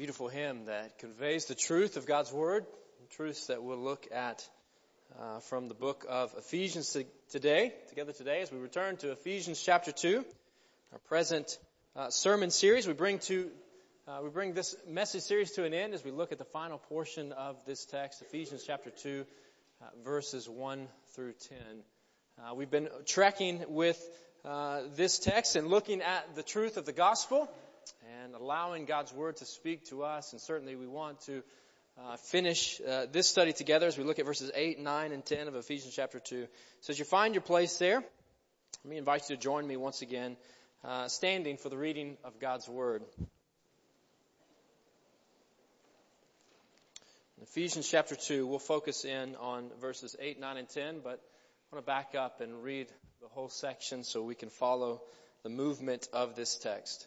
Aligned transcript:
beautiful 0.00 0.28
hymn 0.28 0.64
that 0.64 0.98
conveys 0.98 1.44
the 1.44 1.54
truth 1.54 1.98
of 1.98 2.06
God's 2.06 2.32
Word, 2.32 2.64
truths 3.10 3.48
that 3.48 3.62
we'll 3.62 3.76
look 3.76 4.08
at 4.10 4.48
uh, 5.20 5.40
from 5.40 5.68
the 5.68 5.74
book 5.74 6.06
of 6.08 6.32
Ephesians 6.38 6.96
today, 7.28 7.74
together 7.90 8.10
today, 8.10 8.40
as 8.40 8.50
we 8.50 8.56
return 8.56 8.96
to 8.96 9.12
Ephesians 9.12 9.62
chapter 9.62 9.92
2, 9.92 10.24
our 10.94 10.98
present 11.00 11.58
uh, 11.94 12.08
sermon 12.08 12.48
series. 12.48 12.86
We 12.86 12.94
bring 12.94 13.18
to 13.18 13.50
uh, 14.08 14.20
we 14.22 14.30
bring 14.30 14.54
this 14.54 14.74
message 14.88 15.20
series 15.20 15.50
to 15.50 15.64
an 15.64 15.74
end 15.74 15.92
as 15.92 16.02
we 16.02 16.12
look 16.12 16.32
at 16.32 16.38
the 16.38 16.46
final 16.46 16.78
portion 16.78 17.32
of 17.32 17.56
this 17.66 17.84
text, 17.84 18.22
Ephesians 18.22 18.64
chapter 18.66 18.88
2, 18.88 19.26
uh, 19.82 19.84
verses 20.02 20.48
1 20.48 20.88
through 21.14 21.34
10. 21.50 21.58
Uh, 22.38 22.54
we've 22.54 22.70
been 22.70 22.88
tracking 23.04 23.62
with 23.68 24.02
uh, 24.46 24.80
this 24.96 25.18
text 25.18 25.56
and 25.56 25.68
looking 25.68 26.00
at 26.00 26.34
the 26.36 26.42
truth 26.42 26.78
of 26.78 26.86
the 26.86 26.94
gospel 26.94 27.50
and 28.22 28.34
allowing 28.34 28.84
God's 28.84 29.12
Word 29.12 29.36
to 29.36 29.44
speak 29.44 29.86
to 29.86 30.02
us. 30.02 30.32
And 30.32 30.40
certainly 30.40 30.76
we 30.76 30.86
want 30.86 31.20
to 31.22 31.42
uh, 31.98 32.16
finish 32.16 32.80
uh, 32.80 33.06
this 33.12 33.26
study 33.26 33.52
together 33.52 33.86
as 33.86 33.98
we 33.98 34.04
look 34.04 34.18
at 34.18 34.26
verses 34.26 34.50
8, 34.54 34.78
9, 34.78 35.12
and 35.12 35.24
10 35.24 35.48
of 35.48 35.54
Ephesians 35.54 35.94
chapter 35.94 36.18
2. 36.18 36.46
So 36.80 36.90
as 36.90 36.98
you 36.98 37.04
find 37.04 37.34
your 37.34 37.42
place 37.42 37.76
there, 37.78 38.02
let 38.84 38.90
me 38.90 38.96
invite 38.96 39.28
you 39.28 39.36
to 39.36 39.42
join 39.42 39.66
me 39.66 39.76
once 39.76 40.00
again, 40.02 40.36
uh, 40.84 41.08
standing 41.08 41.56
for 41.56 41.68
the 41.68 41.76
reading 41.76 42.16
of 42.24 42.38
God's 42.40 42.68
Word. 42.68 43.02
In 47.36 47.42
Ephesians 47.42 47.88
chapter 47.88 48.16
2, 48.16 48.46
we'll 48.46 48.58
focus 48.58 49.04
in 49.04 49.36
on 49.36 49.70
verses 49.80 50.16
8, 50.18 50.40
9, 50.40 50.56
and 50.56 50.68
10, 50.68 51.00
but 51.02 51.20
I 51.72 51.74
want 51.74 51.84
to 51.84 51.86
back 51.86 52.14
up 52.14 52.40
and 52.40 52.62
read 52.62 52.88
the 53.20 53.28
whole 53.28 53.48
section 53.48 54.04
so 54.04 54.22
we 54.22 54.34
can 54.34 54.48
follow 54.48 55.02
the 55.42 55.48
movement 55.48 56.08
of 56.12 56.36
this 56.36 56.56
text. 56.56 57.06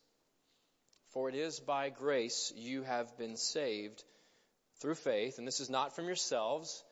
For 1.11 1.27
it 1.29 1.35
is 1.35 1.59
by 1.59 1.89
grace 1.89 2.53
you 2.55 2.83
have 2.83 3.17
been 3.17 3.35
saved 3.35 4.03
through 4.79 4.95
faith, 4.95 5.37
and 5.37 5.47
this 5.47 5.59
is 5.59 5.69
not 5.69 5.95
from 5.95 6.05
yourselves. 6.05 6.83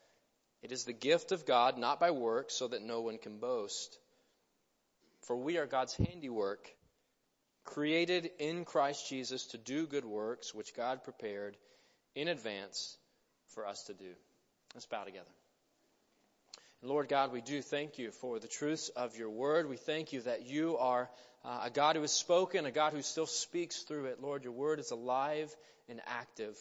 It 0.62 0.72
is 0.72 0.84
the 0.84 0.92
gift 0.92 1.32
of 1.32 1.46
God, 1.46 1.78
not 1.78 1.98
by 1.98 2.10
works, 2.10 2.54
so 2.54 2.68
that 2.68 2.82
no 2.82 3.00
one 3.00 3.18
can 3.18 3.38
boast. 3.38 3.98
For 5.22 5.36
we 5.36 5.56
are 5.56 5.66
God's 5.66 5.94
handiwork, 5.94 6.68
created 7.64 8.30
in 8.38 8.64
Christ 8.64 9.08
Jesus 9.08 9.46
to 9.48 9.58
do 9.58 9.86
good 9.86 10.04
works, 10.04 10.54
which 10.54 10.74
God 10.74 11.02
prepared 11.02 11.56
in 12.14 12.28
advance 12.28 12.98
for 13.54 13.66
us 13.66 13.84
to 13.84 13.94
do. 13.94 14.12
Let's 14.74 14.86
bow 14.86 15.04
together. 15.04 15.30
Lord 16.82 17.08
God, 17.08 17.30
we 17.30 17.42
do 17.42 17.60
thank 17.60 17.98
you 17.98 18.10
for 18.10 18.38
the 18.38 18.48
truths 18.48 18.88
of 18.90 19.16
your 19.18 19.28
word. 19.28 19.68
We 19.68 19.76
thank 19.76 20.14
you 20.14 20.22
that 20.22 20.46
you 20.46 20.78
are 20.78 21.10
uh, 21.44 21.62
a 21.64 21.70
God 21.70 21.96
who 21.96 22.02
has 22.02 22.12
spoken, 22.12 22.64
a 22.64 22.70
God 22.70 22.94
who 22.94 23.02
still 23.02 23.26
speaks 23.26 23.82
through 23.82 24.06
it. 24.06 24.22
Lord, 24.22 24.44
your 24.44 24.54
word 24.54 24.80
is 24.80 24.90
alive 24.90 25.54
and 25.90 26.00
active. 26.06 26.56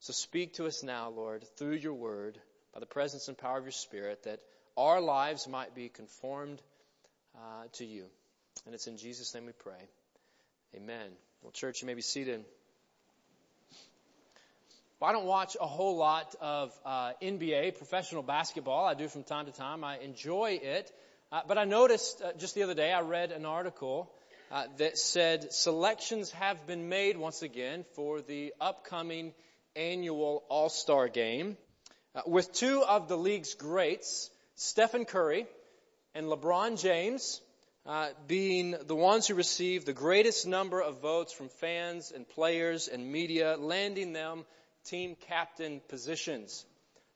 So 0.00 0.12
speak 0.12 0.54
to 0.54 0.66
us 0.66 0.82
now, 0.82 1.08
Lord, 1.10 1.44
through 1.56 1.74
your 1.74 1.94
word, 1.94 2.36
by 2.72 2.80
the 2.80 2.86
presence 2.86 3.28
and 3.28 3.38
power 3.38 3.58
of 3.58 3.64
your 3.64 3.70
spirit, 3.70 4.24
that 4.24 4.40
our 4.76 5.00
lives 5.00 5.46
might 5.46 5.72
be 5.72 5.88
conformed 5.88 6.60
uh, 7.36 7.64
to 7.74 7.84
you. 7.84 8.06
And 8.66 8.74
it's 8.74 8.88
in 8.88 8.96
Jesus' 8.96 9.32
name 9.34 9.46
we 9.46 9.52
pray. 9.52 9.88
Amen. 10.74 11.10
Well, 11.42 11.52
church, 11.52 11.80
you 11.80 11.86
may 11.86 11.94
be 11.94 12.02
seated. 12.02 12.44
I 15.02 15.12
don't 15.12 15.26
watch 15.26 15.56
a 15.60 15.66
whole 15.66 15.96
lot 15.96 16.34
of 16.40 16.72
uh, 16.84 17.12
NBA 17.20 17.76
professional 17.76 18.22
basketball. 18.22 18.86
I 18.86 18.94
do 18.94 19.08
from 19.08 19.22
time 19.22 19.46
to 19.46 19.52
time. 19.52 19.84
I 19.84 19.98
enjoy 19.98 20.58
it. 20.62 20.90
Uh, 21.30 21.42
but 21.46 21.58
I 21.58 21.64
noticed 21.64 22.22
uh, 22.22 22.32
just 22.38 22.54
the 22.54 22.62
other 22.62 22.74
day, 22.74 22.92
I 22.92 23.00
read 23.00 23.30
an 23.30 23.44
article 23.44 24.10
uh, 24.50 24.64
that 24.78 24.96
said 24.96 25.52
selections 25.52 26.30
have 26.32 26.66
been 26.66 26.88
made 26.88 27.18
once 27.18 27.42
again 27.42 27.84
for 27.94 28.22
the 28.22 28.54
upcoming 28.60 29.34
annual 29.76 30.44
All-Star 30.48 31.08
game 31.08 31.58
uh, 32.14 32.22
with 32.26 32.52
two 32.52 32.82
of 32.82 33.08
the 33.08 33.18
league's 33.18 33.54
greats, 33.54 34.30
Stephen 34.54 35.04
Curry 35.04 35.46
and 36.14 36.26
LeBron 36.26 36.80
James, 36.80 37.40
uh, 37.84 38.08
being 38.26 38.74
the 38.86 38.94
ones 38.94 39.26
who 39.26 39.34
received 39.34 39.84
the 39.84 39.92
greatest 39.92 40.46
number 40.46 40.80
of 40.80 41.02
votes 41.02 41.32
from 41.32 41.48
fans 41.48 42.12
and 42.14 42.26
players 42.26 42.88
and 42.88 43.10
media, 43.10 43.56
landing 43.58 44.12
them 44.12 44.44
team 44.84 45.16
captain 45.28 45.80
positions. 45.88 46.64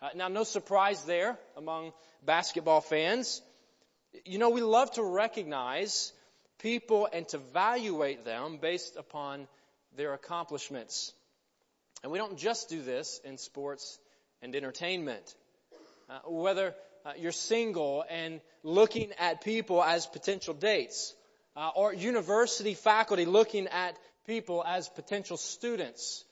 Uh, 0.01 0.09
now, 0.15 0.29
no 0.29 0.45
surprise 0.45 1.05
there 1.05 1.39
among 1.57 1.93
basketball 2.25 2.81
fans. 2.81 3.43
You 4.25 4.39
know, 4.39 4.51
we 4.51 4.61
love 4.61 4.91
to 4.93 5.03
recognize 5.03 6.13
people 6.59 7.09
and 7.13 7.29
to 7.29 7.37
evaluate 7.37 8.25
them 8.25 8.59
based 8.61 8.97
upon 8.97 9.49
their 9.97 10.15
accomplishments. 10.15 11.13
And 12.03 12.13
we 12.13 12.19
don't 12.19 12.39
just 12.39 12.69
do 12.69 12.83
this 12.83 13.21
in 13.25 13.39
sports 13.39 13.99
and 14.41 14.55
entertainment. 14.55 15.35
Uh, 16.09 16.21
whether 16.27 16.75
uh, 17.05 17.13
you're 17.19 17.33
single 17.33 18.05
and 18.09 18.41
looking 18.63 19.13
at 19.19 19.43
people 19.43 19.83
as 19.83 20.07
potential 20.07 20.55
dates, 20.55 21.15
uh, 21.57 21.71
or 21.75 21.93
university 21.93 22.75
faculty 22.75 23.25
looking 23.25 23.67
at 23.67 23.97
people 24.27 24.65
as 24.65 24.89
potential 24.89 25.37
students, 25.37 26.25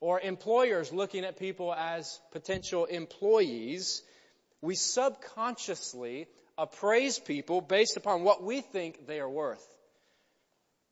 or 0.00 0.20
employers 0.20 0.92
looking 0.92 1.24
at 1.24 1.38
people 1.38 1.74
as 1.74 2.20
potential 2.32 2.84
employees, 2.84 4.02
we 4.60 4.74
subconsciously 4.74 6.26
appraise 6.56 7.18
people 7.18 7.60
based 7.60 7.96
upon 7.96 8.24
what 8.24 8.42
we 8.42 8.60
think 8.60 9.06
they 9.06 9.20
are 9.20 9.28
worth. 9.28 9.64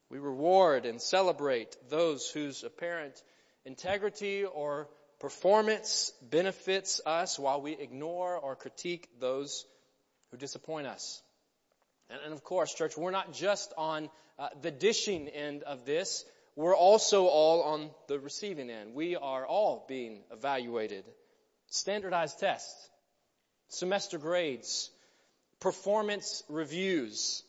We 0.08 0.18
reward 0.18 0.86
and 0.86 1.02
celebrate 1.02 1.76
those 1.88 2.30
whose 2.30 2.62
apparent 2.62 3.20
integrity 3.64 4.44
or 4.44 4.88
performance 5.18 6.12
benefits 6.22 7.00
us 7.04 7.38
while 7.38 7.60
we 7.60 7.72
ignore 7.72 8.36
or 8.36 8.54
critique 8.54 9.08
those 9.18 9.64
who 10.30 10.36
disappoint 10.36 10.86
us. 10.86 11.20
And, 12.08 12.32
of 12.32 12.44
course, 12.44 12.72
church, 12.72 12.96
we're 12.96 13.10
not 13.10 13.32
just 13.32 13.72
on 13.76 14.08
uh, 14.38 14.48
the 14.62 14.70
dishing 14.70 15.28
end 15.28 15.64
of 15.64 15.84
this 15.84 16.24
we're 16.56 16.74
also 16.74 17.26
all 17.26 17.62
on 17.62 17.90
the 18.08 18.18
receiving 18.18 18.70
end. 18.70 18.94
We 18.94 19.14
are 19.14 19.46
all 19.46 19.84
being 19.86 20.22
evaluated. 20.32 21.04
Standardized 21.68 22.40
tests, 22.40 22.88
semester 23.68 24.16
grades, 24.16 24.90
performance 25.60 26.42
reviews, 26.48 27.42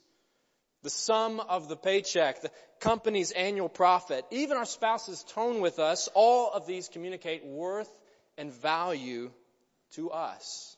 the 0.84 0.90
sum 0.90 1.40
of 1.40 1.70
the 1.70 1.78
paycheck, 1.78 2.42
the 2.42 2.52
company's 2.82 3.32
annual 3.32 3.70
profit, 3.70 4.26
even 4.30 4.58
our 4.58 4.66
spouse's 4.66 5.24
tone 5.24 5.62
with 5.62 5.80
us, 5.80 6.10
all 6.14 6.52
of 6.52 6.68
these 6.68 6.90
communicate 6.90 7.46
worth 7.46 7.90
and 8.38 8.52
value 8.52 9.32
to 9.92 10.12
us. 10.12 10.76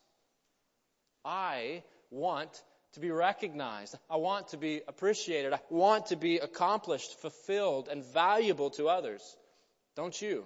I 1.25 1.83
want 2.11 2.63
to 2.94 3.00
be 3.00 3.12
recognized. 3.12 3.95
I 4.09 4.18
want 4.18 4.50
to 4.50 4.57
be 4.57 4.81
appreciated. 4.88 5.53
I 5.53 5.59
want 5.69 6.07
to 6.07 6.15
be 6.15 6.38
accomplished, 6.38 7.19
fulfilled, 7.19 7.88
and 7.89 8.03
valuable 8.03 8.71
to 8.71 8.89
others. 8.89 9.21
Don't 9.95 10.19
you? 10.19 10.45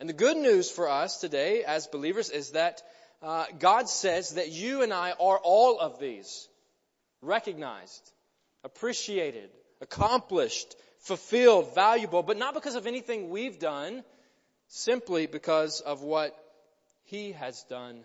And 0.00 0.08
the 0.08 0.14
good 0.14 0.36
news 0.36 0.70
for 0.70 0.88
us 0.88 1.18
today 1.18 1.64
as 1.64 1.86
believers 1.86 2.30
is 2.30 2.50
that 2.50 2.82
uh, 3.22 3.46
God 3.58 3.88
says 3.88 4.30
that 4.34 4.50
you 4.50 4.82
and 4.82 4.92
I 4.92 5.12
are 5.12 5.38
all 5.38 5.78
of 5.78 6.00
these 6.00 6.48
recognized, 7.20 8.12
appreciated, 8.64 9.50
accomplished, 9.80 10.74
fulfilled, 10.98 11.74
valuable, 11.74 12.22
but 12.22 12.36
not 12.36 12.54
because 12.54 12.74
of 12.74 12.86
anything 12.86 13.30
we've 13.30 13.58
done, 13.58 14.02
simply 14.68 15.26
because 15.26 15.80
of 15.80 16.02
what 16.02 16.36
He 17.04 17.32
has 17.32 17.62
done 17.64 18.02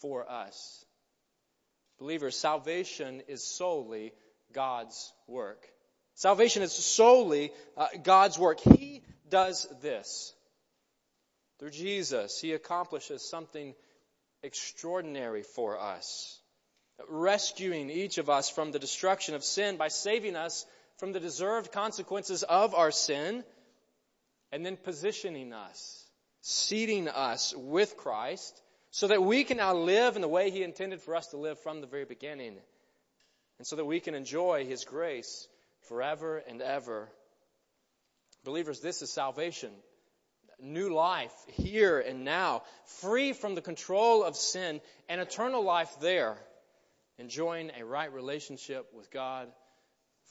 for 0.00 0.30
us. 0.30 0.84
Believers, 1.98 2.36
salvation 2.36 3.22
is 3.28 3.42
solely 3.42 4.12
God's 4.52 5.12
work. 5.26 5.66
Salvation 6.14 6.62
is 6.62 6.72
solely 6.72 7.52
uh, 7.76 7.86
God's 8.02 8.38
work. 8.38 8.60
He 8.60 9.02
does 9.28 9.66
this. 9.82 10.32
Through 11.58 11.70
Jesus, 11.70 12.40
He 12.40 12.52
accomplishes 12.52 13.28
something 13.28 13.74
extraordinary 14.42 15.42
for 15.42 15.78
us, 15.80 16.40
rescuing 17.08 17.90
each 17.90 18.18
of 18.18 18.30
us 18.30 18.48
from 18.48 18.70
the 18.70 18.78
destruction 18.78 19.34
of 19.34 19.42
sin 19.42 19.76
by 19.76 19.88
saving 19.88 20.36
us 20.36 20.66
from 20.98 21.12
the 21.12 21.20
deserved 21.20 21.72
consequences 21.72 22.42
of 22.42 22.74
our 22.74 22.90
sin, 22.90 23.44
and 24.50 24.64
then 24.64 24.76
positioning 24.76 25.52
us, 25.52 26.04
seating 26.40 27.08
us 27.08 27.54
with 27.56 27.96
Christ, 27.96 28.60
so 28.98 29.06
that 29.06 29.22
we 29.22 29.44
can 29.44 29.58
now 29.58 29.74
live 29.74 30.16
in 30.16 30.22
the 30.22 30.26
way 30.26 30.50
He 30.50 30.64
intended 30.64 31.00
for 31.00 31.14
us 31.14 31.28
to 31.28 31.36
live 31.36 31.60
from 31.60 31.80
the 31.80 31.86
very 31.86 32.04
beginning, 32.04 32.56
and 33.58 33.64
so 33.64 33.76
that 33.76 33.84
we 33.84 34.00
can 34.00 34.16
enjoy 34.16 34.66
His 34.66 34.84
grace 34.84 35.46
forever 35.82 36.42
and 36.48 36.60
ever. 36.60 37.08
Believers, 38.42 38.80
this 38.80 39.00
is 39.00 39.12
salvation 39.12 39.70
new 40.60 40.92
life 40.92 41.32
here 41.46 42.00
and 42.00 42.24
now, 42.24 42.62
free 43.00 43.32
from 43.32 43.54
the 43.54 43.60
control 43.60 44.24
of 44.24 44.34
sin, 44.34 44.80
and 45.08 45.20
eternal 45.20 45.62
life 45.62 45.94
there, 46.00 46.36
enjoying 47.18 47.70
a 47.78 47.84
right 47.84 48.12
relationship 48.12 48.92
with 48.92 49.08
God 49.12 49.46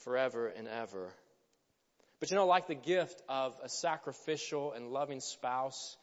forever 0.03 0.49
and 0.49 0.67
ever. 0.67 1.07
But 2.19 2.29
you 2.29 2.35
know, 2.35 2.45
like 2.45 2.67
the 2.67 2.75
gift 2.75 3.21
of 3.29 3.55
a 3.63 3.69
sacrificial 3.69 4.73
and 4.73 4.89
loving 4.89 5.21
spouse 5.21 5.95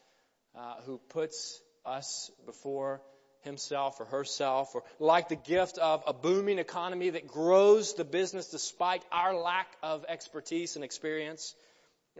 uh, 0.56 0.76
who 0.86 0.96
puts 1.10 1.60
us 1.84 2.30
before 2.46 3.00
himself 3.42 4.00
or 4.00 4.06
herself, 4.06 4.74
or 4.74 4.82
like 4.98 5.28
the 5.28 5.36
gift 5.36 5.78
of 5.78 6.02
a 6.06 6.12
booming 6.12 6.58
economy 6.58 7.10
that 7.10 7.26
grows 7.26 7.94
the 7.94 8.04
business 8.04 8.48
despite 8.48 9.02
our 9.12 9.34
lack 9.34 9.68
of 9.82 10.04
expertise 10.08 10.76
and 10.76 10.84
experience, 10.84 11.54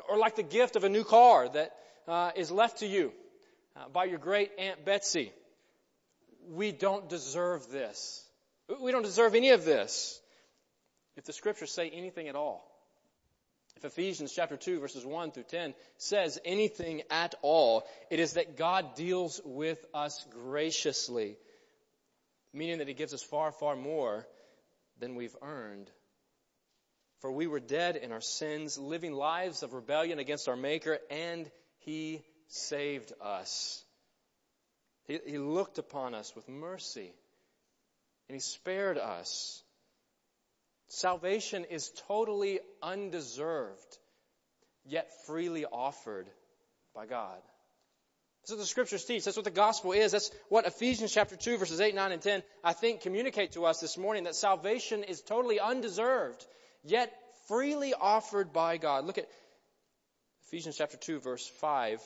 or 0.08 0.18
like 0.18 0.36
the 0.36 0.42
gift 0.42 0.76
of 0.76 0.84
a 0.84 0.88
new 0.88 1.04
car 1.04 1.48
that 1.48 1.72
uh, 2.06 2.30
is 2.36 2.50
left 2.50 2.78
to 2.78 2.86
you 2.86 3.12
uh, 3.76 3.88
by 3.92 4.04
your 4.04 4.18
great 4.18 4.50
Aunt 4.58 4.84
Betsy. 4.84 5.32
We 6.50 6.72
don't 6.72 7.08
deserve 7.08 7.70
this. 7.70 8.22
We 8.80 8.92
don't 8.92 9.02
deserve 9.02 9.34
any 9.34 9.50
of 9.50 9.64
this. 9.64 10.20
If 11.16 11.24
the 11.24 11.32
scriptures 11.32 11.70
say 11.70 11.88
anything 11.90 12.28
at 12.28 12.34
all, 12.34 12.73
Ephesians 13.84 14.32
chapter 14.32 14.56
2 14.56 14.80
verses 14.80 15.04
1 15.04 15.32
through 15.32 15.44
10 15.44 15.74
says 15.96 16.38
anything 16.44 17.02
at 17.10 17.34
all, 17.42 17.86
it 18.10 18.20
is 18.20 18.34
that 18.34 18.56
God 18.56 18.94
deals 18.94 19.40
with 19.44 19.84
us 19.92 20.24
graciously, 20.30 21.36
meaning 22.52 22.78
that 22.78 22.88
He 22.88 22.94
gives 22.94 23.14
us 23.14 23.22
far, 23.22 23.52
far 23.52 23.76
more 23.76 24.26
than 24.98 25.14
we've 25.14 25.36
earned. 25.42 25.90
For 27.20 27.32
we 27.32 27.46
were 27.46 27.60
dead 27.60 27.96
in 27.96 28.12
our 28.12 28.20
sins, 28.20 28.78
living 28.78 29.12
lives 29.12 29.62
of 29.62 29.72
rebellion 29.72 30.18
against 30.18 30.48
our 30.48 30.56
Maker, 30.56 30.98
and 31.10 31.50
he 31.84 32.22
saved 32.48 33.12
us. 33.20 33.84
He, 35.06 35.20
he 35.26 35.38
looked 35.38 35.78
upon 35.78 36.14
us 36.14 36.34
with 36.34 36.48
mercy 36.48 37.12
and 38.28 38.36
He 38.36 38.40
spared 38.40 38.96
us. 38.96 39.62
Salvation 40.88 41.64
is 41.64 41.90
totally 42.06 42.60
undeserved, 42.82 43.98
yet 44.84 45.10
freely 45.26 45.64
offered 45.64 46.28
by 46.94 47.06
God. 47.06 47.40
That's 48.42 48.52
what 48.52 48.60
the 48.60 48.66
scriptures 48.66 49.04
teach. 49.04 49.24
That's 49.24 49.38
what 49.38 49.46
the 49.46 49.50
gospel 49.50 49.92
is. 49.92 50.12
That's 50.12 50.30
what 50.50 50.66
Ephesians 50.66 51.12
chapter 51.12 51.34
2 51.34 51.56
verses 51.56 51.80
8, 51.80 51.94
9, 51.94 52.12
and 52.12 52.20
10, 52.20 52.42
I 52.62 52.74
think 52.74 53.00
communicate 53.00 53.52
to 53.52 53.64
us 53.64 53.80
this 53.80 53.96
morning 53.96 54.24
that 54.24 54.34
salvation 54.34 55.02
is 55.02 55.22
totally 55.22 55.58
undeserved, 55.60 56.44
yet 56.82 57.10
freely 57.48 57.94
offered 57.94 58.52
by 58.52 58.76
God. 58.76 59.06
Look 59.06 59.16
at 59.16 59.28
Ephesians 60.48 60.76
chapter 60.76 60.98
2 60.98 61.20
verse 61.20 61.46
5, 61.60 62.02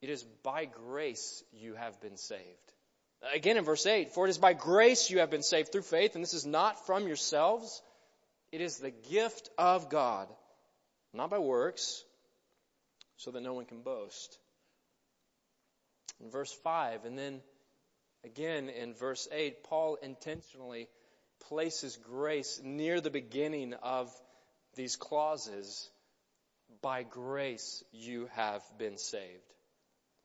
it 0.00 0.08
is 0.08 0.24
by 0.42 0.64
grace 0.64 1.44
you 1.52 1.74
have 1.74 2.00
been 2.00 2.16
saved. 2.16 2.72
Again 3.34 3.56
in 3.56 3.64
verse 3.64 3.86
8, 3.86 4.12
for 4.12 4.26
it 4.26 4.30
is 4.30 4.38
by 4.38 4.52
grace 4.52 5.08
you 5.08 5.20
have 5.20 5.30
been 5.30 5.42
saved 5.42 5.70
through 5.70 5.82
faith, 5.82 6.14
and 6.14 6.24
this 6.24 6.34
is 6.34 6.44
not 6.44 6.86
from 6.86 7.06
yourselves. 7.06 7.82
It 8.50 8.60
is 8.60 8.78
the 8.78 8.90
gift 8.90 9.48
of 9.56 9.88
God, 9.88 10.28
not 11.14 11.30
by 11.30 11.38
works, 11.38 12.04
so 13.16 13.30
that 13.30 13.42
no 13.42 13.54
one 13.54 13.64
can 13.64 13.82
boast. 13.82 14.38
In 16.20 16.30
verse 16.30 16.52
5, 16.64 17.04
and 17.04 17.16
then 17.16 17.40
again 18.24 18.68
in 18.68 18.94
verse 18.94 19.28
8, 19.30 19.64
Paul 19.64 19.98
intentionally 20.02 20.88
places 21.48 21.96
grace 21.96 22.60
near 22.62 23.00
the 23.00 23.10
beginning 23.10 23.74
of 23.82 24.12
these 24.74 24.96
clauses 24.96 25.90
by 26.80 27.02
grace 27.02 27.84
you 27.92 28.28
have 28.34 28.62
been 28.78 28.98
saved. 28.98 29.52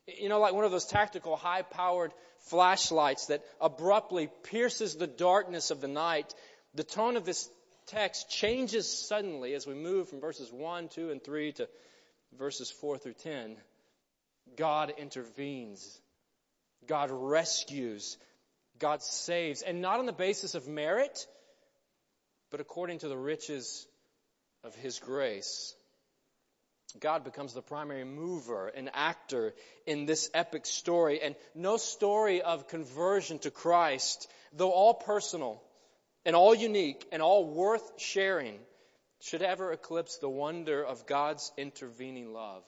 You 0.08 0.30
know, 0.30 0.40
like 0.40 0.54
one 0.54 0.64
of 0.64 0.72
those 0.72 0.86
tactical 0.86 1.36
high 1.36 1.64
powered 1.64 2.14
flashlights 2.50 3.28
that 3.28 3.44
abruptly 3.60 4.30
pierces 4.44 4.96
the 4.96 5.08
darkness 5.08 5.70
of 5.70 5.82
the 5.82 5.88
night, 5.88 6.34
the 6.76 6.84
tone 6.84 7.18
of 7.18 7.26
this 7.26 7.50
text 7.88 8.30
changes 8.30 8.88
suddenly 8.88 9.54
as 9.54 9.68
we 9.68 9.74
move 9.74 10.10
from 10.10 10.22
verses 10.22 10.52
1, 10.52 10.90
2, 10.90 11.12
and 11.12 11.24
3 11.24 11.52
to 11.54 11.68
verses 12.38 12.72
4 12.72 12.98
through 12.98 13.14
10. 13.14 13.58
God 14.56 14.94
intervenes. 14.98 16.00
God 16.88 17.10
rescues. 17.12 18.18
God 18.80 19.02
saves. 19.02 19.62
And 19.62 19.82
not 19.82 20.00
on 20.00 20.06
the 20.06 20.14
basis 20.14 20.56
of 20.56 20.68
merit, 20.68 21.28
but 22.50 22.62
according 22.62 23.00
to 23.00 23.10
the 23.10 23.18
riches 23.18 23.88
of 24.64 24.76
His 24.76 25.00
grace. 25.00 25.76
God 27.00 27.24
becomes 27.24 27.54
the 27.54 27.62
primary 27.62 28.04
mover 28.04 28.68
and 28.68 28.90
actor 28.94 29.54
in 29.86 30.06
this 30.06 30.30
epic 30.34 30.66
story. 30.66 31.22
And 31.22 31.36
no 31.56 31.78
story 31.78 32.42
of 32.42 32.68
conversion 32.68 33.40
to 33.40 33.52
Christ, 33.52 34.30
though 34.54 34.72
all 34.72 34.94
personal 34.94 35.62
and 36.26 36.36
all 36.36 36.54
unique 36.54 37.06
and 37.12 37.22
all 37.22 37.46
worth 37.46 38.00
sharing, 38.00 38.60
should 39.22 39.42
ever 39.42 39.72
eclipse 39.72 40.18
the 40.18 40.30
wonder 40.30 40.84
of 40.84 41.08
God's 41.08 41.52
intervening 41.58 42.34
love. 42.34 42.64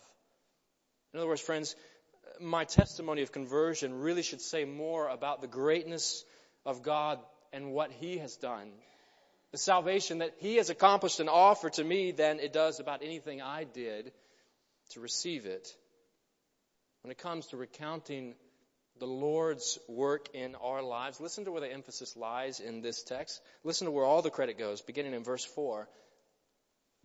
In 1.13 1.19
other 1.19 1.27
words, 1.27 1.41
friends, 1.41 1.75
my 2.39 2.63
testimony 2.65 3.21
of 3.21 3.31
conversion 3.31 3.99
really 3.99 4.23
should 4.23 4.41
say 4.41 4.65
more 4.65 5.07
about 5.07 5.41
the 5.41 5.47
greatness 5.47 6.23
of 6.65 6.83
God 6.83 7.19
and 7.51 7.71
what 7.71 7.91
He 7.91 8.17
has 8.17 8.35
done. 8.37 8.71
The 9.51 9.57
salvation 9.57 10.19
that 10.19 10.35
He 10.39 10.57
has 10.57 10.69
accomplished 10.69 11.19
and 11.19 11.29
offered 11.29 11.73
to 11.73 11.83
me 11.83 12.11
than 12.11 12.39
it 12.39 12.53
does 12.53 12.79
about 12.79 13.03
anything 13.03 13.41
I 13.41 13.63
did 13.63 14.11
to 14.91 14.99
receive 14.99 15.45
it. 15.45 15.67
When 17.01 17.11
it 17.11 17.17
comes 17.17 17.47
to 17.47 17.57
recounting 17.57 18.35
the 18.99 19.07
Lord's 19.07 19.79
work 19.87 20.27
in 20.33 20.55
our 20.55 20.81
lives, 20.81 21.21
listen 21.21 21.45
to 21.45 21.51
where 21.51 21.61
the 21.61 21.71
emphasis 21.71 22.15
lies 22.17 22.59
in 22.59 22.81
this 22.81 23.03
text. 23.03 23.41
Listen 23.63 23.85
to 23.85 23.91
where 23.91 24.05
all 24.05 24.21
the 24.21 24.29
credit 24.29 24.57
goes, 24.57 24.81
beginning 24.81 25.13
in 25.13 25.23
verse 25.23 25.45
4. 25.45 25.87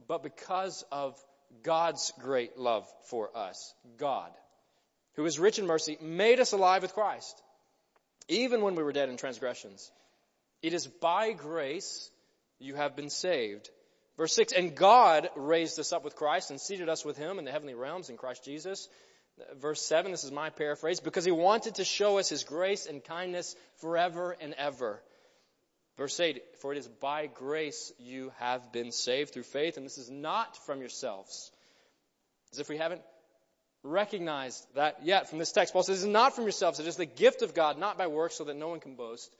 But 0.06 0.22
because 0.22 0.84
of 0.90 1.16
God's 1.62 2.12
great 2.20 2.58
love 2.58 2.86
for 3.08 3.34
us, 3.36 3.74
God, 3.96 4.30
who 5.14 5.24
is 5.24 5.38
rich 5.38 5.58
in 5.58 5.66
mercy, 5.66 5.96
made 6.00 6.40
us 6.40 6.52
alive 6.52 6.82
with 6.82 6.94
Christ, 6.94 7.40
even 8.28 8.60
when 8.62 8.74
we 8.74 8.82
were 8.82 8.92
dead 8.92 9.08
in 9.08 9.16
transgressions. 9.16 9.90
It 10.62 10.74
is 10.74 10.86
by 10.86 11.32
grace 11.32 12.10
you 12.58 12.75
have 12.75 12.96
been 12.96 13.11
saved 13.11 13.70
Verse 14.16 14.34
6, 14.34 14.52
and 14.52 14.76
God 14.76 15.28
raised 15.34 15.78
us 15.80 15.92
up 15.92 16.04
with 16.04 16.14
Christ 16.14 16.50
and 16.50 16.61
seated 16.61 16.88
us 16.88 17.04
with 17.04 17.16
him 17.16 17.38
in 17.38 17.44
the 17.44 17.50
heavenly 17.50 17.75
realms 17.75 18.11
in 18.11 18.16
Christ 18.16 18.44
Jesus. 18.44 18.88
Verse 19.56 19.82
7, 19.82 20.12
this 20.12 20.23
is 20.23 20.30
my 20.30 20.50
paraphrase, 20.50 21.00
because 21.00 21.25
he 21.25 21.32
wanted 21.32 21.76
to 21.76 21.84
show 21.84 22.18
us 22.18 22.28
his 22.28 22.44
grace 22.44 22.87
and 22.87 23.02
kindness 23.02 23.56
forever 23.78 24.37
and 24.40 24.54
ever. 24.54 25.02
Verse 25.96 26.18
8, 26.20 26.40
for 26.61 26.73
it 26.73 26.78
is 26.78 26.87
by 26.87 27.26
grace 27.26 27.92
you 27.99 28.32
have 28.38 28.73
been 28.73 28.92
saved 28.92 29.32
through 29.32 29.42
faith, 29.42 29.76
and 29.76 29.84
this 29.84 29.99
is 29.99 30.11
not 30.11 30.56
from 30.64 30.78
yourselves. 30.78 31.50
As 32.52 32.61
if 32.61 32.68
we 32.68 32.76
haven't 32.76 33.02
recognized 33.82 34.64
that 34.76 34.99
yet 35.02 35.28
from 35.28 35.40
this 35.40 35.50
text. 35.50 35.73
Paul 35.73 35.82
says, 35.82 36.04
it 36.04 36.06
is 36.06 36.12
not 36.12 36.37
from 36.37 36.44
yourselves, 36.44 36.78
it 36.78 36.87
is 36.87 36.96
the 36.96 37.04
gift 37.04 37.42
of 37.42 37.54
God, 37.54 37.78
not 37.78 37.99
by 37.99 38.06
works, 38.06 38.37
so 38.37 38.44
that 38.44 38.56
no 38.56 38.68
one 38.68 38.78
can 38.78 38.94
boast. 38.94 39.34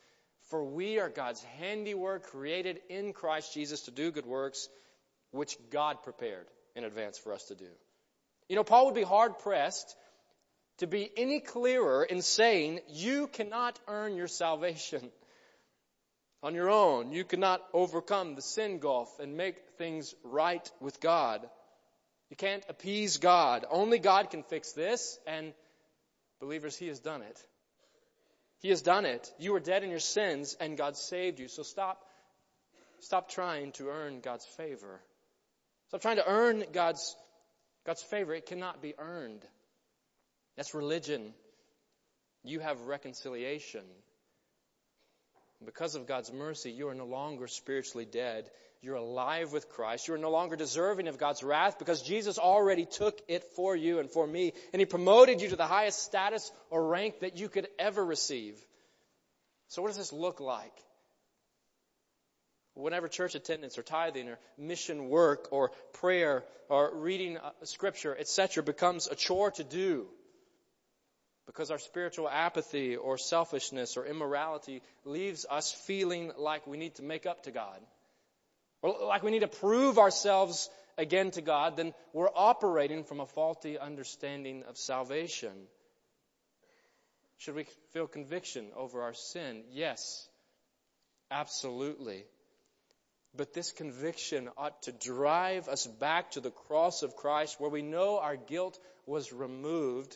For 0.51 0.65
we 0.65 0.99
are 0.99 1.09
God's 1.09 1.43
handiwork 1.59 2.25
created 2.25 2.81
in 2.89 3.13
Christ 3.13 3.55
Jesus 3.55 3.83
to 3.83 3.91
do 3.91 4.11
good 4.11 4.27
works, 4.27 4.69
which 5.31 5.57
God 5.71 6.03
prepared 6.03 6.47
in 6.77 6.85
advance 6.85 7.19
for 7.19 7.33
us 7.33 7.45
to 7.45 7.55
do. 7.55 7.69
You 8.49 8.57
know, 8.57 8.65
Paul 8.65 8.87
would 8.87 8.95
be 8.95 9.03
hard 9.03 9.39
pressed 9.39 9.97
to 10.79 10.87
be 10.87 11.11
any 11.17 11.41
clearer 11.41 12.05
in 12.05 12.21
saying 12.21 12.81
you 12.89 13.27
cannot 13.29 13.79
earn 13.89 14.17
your 14.17 14.29
salvation. 14.29 15.11
on 16.45 16.55
your 16.55 16.69
own. 16.69 17.11
You 17.11 17.25
cannot 17.25 17.63
overcome 17.73 18.35
the 18.35 18.43
sin 18.43 18.79
gulf 18.79 19.19
and 19.19 19.35
make 19.35 19.57
things 19.79 20.15
right 20.23 20.71
with 20.79 21.01
God. 21.01 21.41
You 22.29 22.37
can't 22.37 22.63
appease 22.69 23.17
God. 23.17 23.65
Only 23.71 23.99
God 23.99 24.29
can 24.31 24.43
fix 24.43 24.73
this, 24.73 25.19
and 25.27 25.55
believers, 26.41 26.77
He 26.77 26.89
has 26.89 27.01
done 27.01 27.23
it. 27.23 27.45
He 28.64 28.71
has 28.71 28.80
done 28.80 29.04
it. 29.04 29.30
You 29.38 29.52
were 29.52 29.61
dead 29.61 29.85
in 29.85 29.90
your 29.90 29.99
sins, 29.99 30.56
and 30.59 30.78
God 30.78 30.97
saved 30.97 31.38
you. 31.38 31.49
So 31.49 31.62
stop, 31.62 32.02
stop 33.00 33.28
trying 33.28 33.73
to 33.73 33.90
earn 33.90 34.21
God's 34.21 34.47
favor. 34.56 35.02
Stop 35.88 36.00
trying 36.00 36.16
to 36.16 36.26
earn 36.26 36.64
God's, 36.73 37.14
God's 37.85 38.02
favor. 38.02 38.33
It 38.33 38.47
cannot 38.47 38.80
be 38.80 38.94
earned. 38.97 39.44
That's 40.56 40.73
religion. 40.73 41.35
You 42.42 42.61
have 42.61 42.80
reconciliation. 42.87 43.85
Because 45.62 45.94
of 45.94 46.06
God's 46.06 46.33
mercy, 46.33 46.71
you 46.71 46.88
are 46.88 46.94
no 46.94 47.04
longer 47.04 47.49
spiritually 47.49 48.06
dead. 48.06 48.49
You're 48.85 48.97
alive 48.97 49.50
with 49.50 49.71
Christ. 49.71 50.09
You're 50.09 50.19
no 50.19 50.31
longer 50.31 50.57
deserving 50.57 51.09
of 51.09 51.17
God's 51.17 51.43
wrath 51.43 51.79
because 51.79 52.03
Jesus 52.03 52.38
already 52.38 52.85
took 52.85 53.19
it 53.29 53.43
for 53.57 53.75
you 53.75 53.99
and 53.99 54.11
for 54.11 54.26
me. 54.26 54.53
And 54.75 54.81
He 54.81 54.85
promoted 54.85 55.41
you 55.41 55.49
to 55.49 55.57
the 55.57 55.67
highest 55.67 56.03
status 56.03 56.53
or 56.69 56.87
rank 56.87 57.21
that 57.21 57.38
you 57.38 57.49
could 57.49 57.67
ever 57.79 58.05
receive. 58.05 58.59
So 59.69 59.81
what 59.81 59.88
does 59.88 59.97
this 59.97 60.12
look 60.12 60.38
like? 60.38 60.75
Whenever 62.75 63.09
church 63.09 63.35
attendance 63.35 63.79
or 63.79 63.83
tithing 63.83 64.29
or 64.29 64.38
mission 64.59 65.09
work 65.09 65.49
or 65.50 65.71
prayer 65.95 66.45
or 66.69 66.95
reading 66.95 67.38
uh, 67.38 67.53
scripture, 67.62 68.14
etc., 68.14 68.62
becomes 68.62 69.07
a 69.07 69.14
chore 69.14 69.53
to 69.53 69.64
do, 69.64 70.09
because 71.47 71.71
our 71.71 71.79
spiritual 71.79 72.29
apathy 72.29 72.97
or 72.97 73.17
selfishness 73.17 73.97
or 73.97 74.05
immorality 74.05 74.83
leaves 75.07 75.47
us 75.49 75.73
feeling 75.73 76.33
like 76.37 76.67
we 76.67 76.76
need 76.76 76.97
to 76.97 77.03
make 77.03 77.25
up 77.25 77.45
to 77.45 77.50
God. 77.50 77.81
Or 78.85 79.07
like 79.07 79.23
we 79.23 79.31
need 79.31 79.41
to 79.41 79.49
prove 79.49 79.99
ourselves 79.99 80.69
again 80.99 81.31
to 81.31 81.41
God, 81.41 81.79
then 81.79 81.95
we're 82.12 82.29
operating 82.29 83.03
from 83.05 83.19
a 83.19 83.25
faulty 83.25 83.79
understanding 83.79 84.62
of 84.69 84.76
salvation. 84.76 85.53
Should 87.38 87.55
we 87.55 87.64
feel 87.95 88.07
conviction 88.07 88.67
over 88.76 89.00
our 89.00 89.14
sin? 89.14 89.62
Yes, 89.73 90.29
absolutely. 91.31 92.26
But 93.35 93.55
this 93.55 93.73
conviction 93.73 94.50
ought 94.59 94.83
to 94.83 94.93
drive 94.93 95.67
us 95.67 95.87
back 95.87 96.33
to 96.33 96.41
the 96.41 96.50
cross 96.50 97.03
of 97.03 97.17
Christ 97.17 97.59
where 97.59 97.71
we 97.71 97.81
know 97.81 98.19
our 98.19 98.37
guilt 98.37 98.79
was 99.07 99.33
removed 99.33 100.14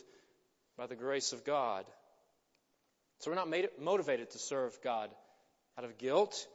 by 0.77 0.85
the 0.85 0.95
grace 0.95 1.33
of 1.33 1.43
God. 1.43 1.85
So 3.17 3.31
we're 3.31 3.35
not 3.35 3.49
made, 3.49 3.67
motivated 3.79 4.29
to 4.29 4.37
serve 4.37 4.77
God 4.83 5.09
out 5.75 5.85
of 5.85 5.97
guilt, 5.97 6.47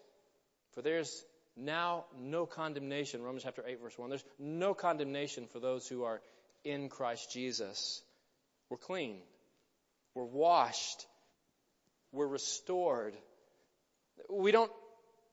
for 0.74 0.80
there's 0.80 1.24
now 1.56 2.04
no 2.18 2.46
condemnation. 2.46 3.22
Romans 3.22 3.44
chapter 3.44 3.64
8, 3.66 3.80
verse 3.80 3.98
1. 3.98 4.08
There's 4.08 4.24
no 4.38 4.74
condemnation 4.74 5.46
for 5.52 5.60
those 5.60 5.86
who 5.86 6.04
are 6.04 6.20
in 6.64 6.88
Christ 6.88 7.32
Jesus. 7.32 8.02
We're 8.70 8.78
clean. 8.78 9.18
We're 10.14 10.24
washed. 10.24 11.06
We're 12.12 12.26
restored. 12.26 13.14
We 14.28 14.52
don't 14.52 14.72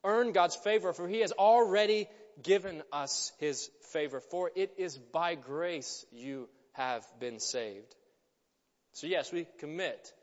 earn 0.04 0.32
God's 0.32 0.56
favor, 0.56 0.94
for 0.94 1.08
He 1.08 1.22
has 1.22 1.32
already 1.32 2.08
given 2.42 2.82
us 2.92 3.32
His 3.40 3.70
favor. 3.92 4.20
For 4.20 4.52
it 4.56 4.74
is 4.78 4.98
by 4.98 5.36
grace 5.36 6.06
you 6.12 6.50
have 6.74 7.06
been 7.20 7.40
saved. 7.40 7.96
So 8.94 9.08
yes, 9.08 9.32
we 9.32 9.48
commit 9.60 10.14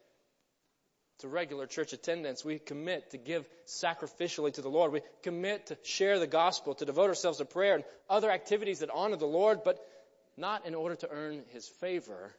to 1.18 1.28
regular 1.28 1.66
church 1.66 1.92
attendance. 1.92 2.44
We 2.44 2.58
commit 2.58 3.10
to 3.10 3.18
give 3.18 3.48
sacrificially 3.66 4.52
to 4.54 4.62
the 4.62 4.68
Lord. 4.68 4.92
We 4.92 5.02
commit 5.22 5.66
to 5.66 5.78
share 5.82 6.18
the 6.18 6.26
gospel, 6.26 6.74
to 6.74 6.84
devote 6.84 7.08
ourselves 7.08 7.38
to 7.38 7.44
prayer 7.44 7.74
and 7.74 7.84
other 8.08 8.30
activities 8.30 8.80
that 8.80 8.90
honor 8.90 9.16
the 9.16 9.26
Lord, 9.26 9.60
but 9.64 9.78
not 10.36 10.66
in 10.66 10.74
order 10.74 10.94
to 10.96 11.10
earn 11.10 11.42
His 11.48 11.66
favor, 11.80 12.32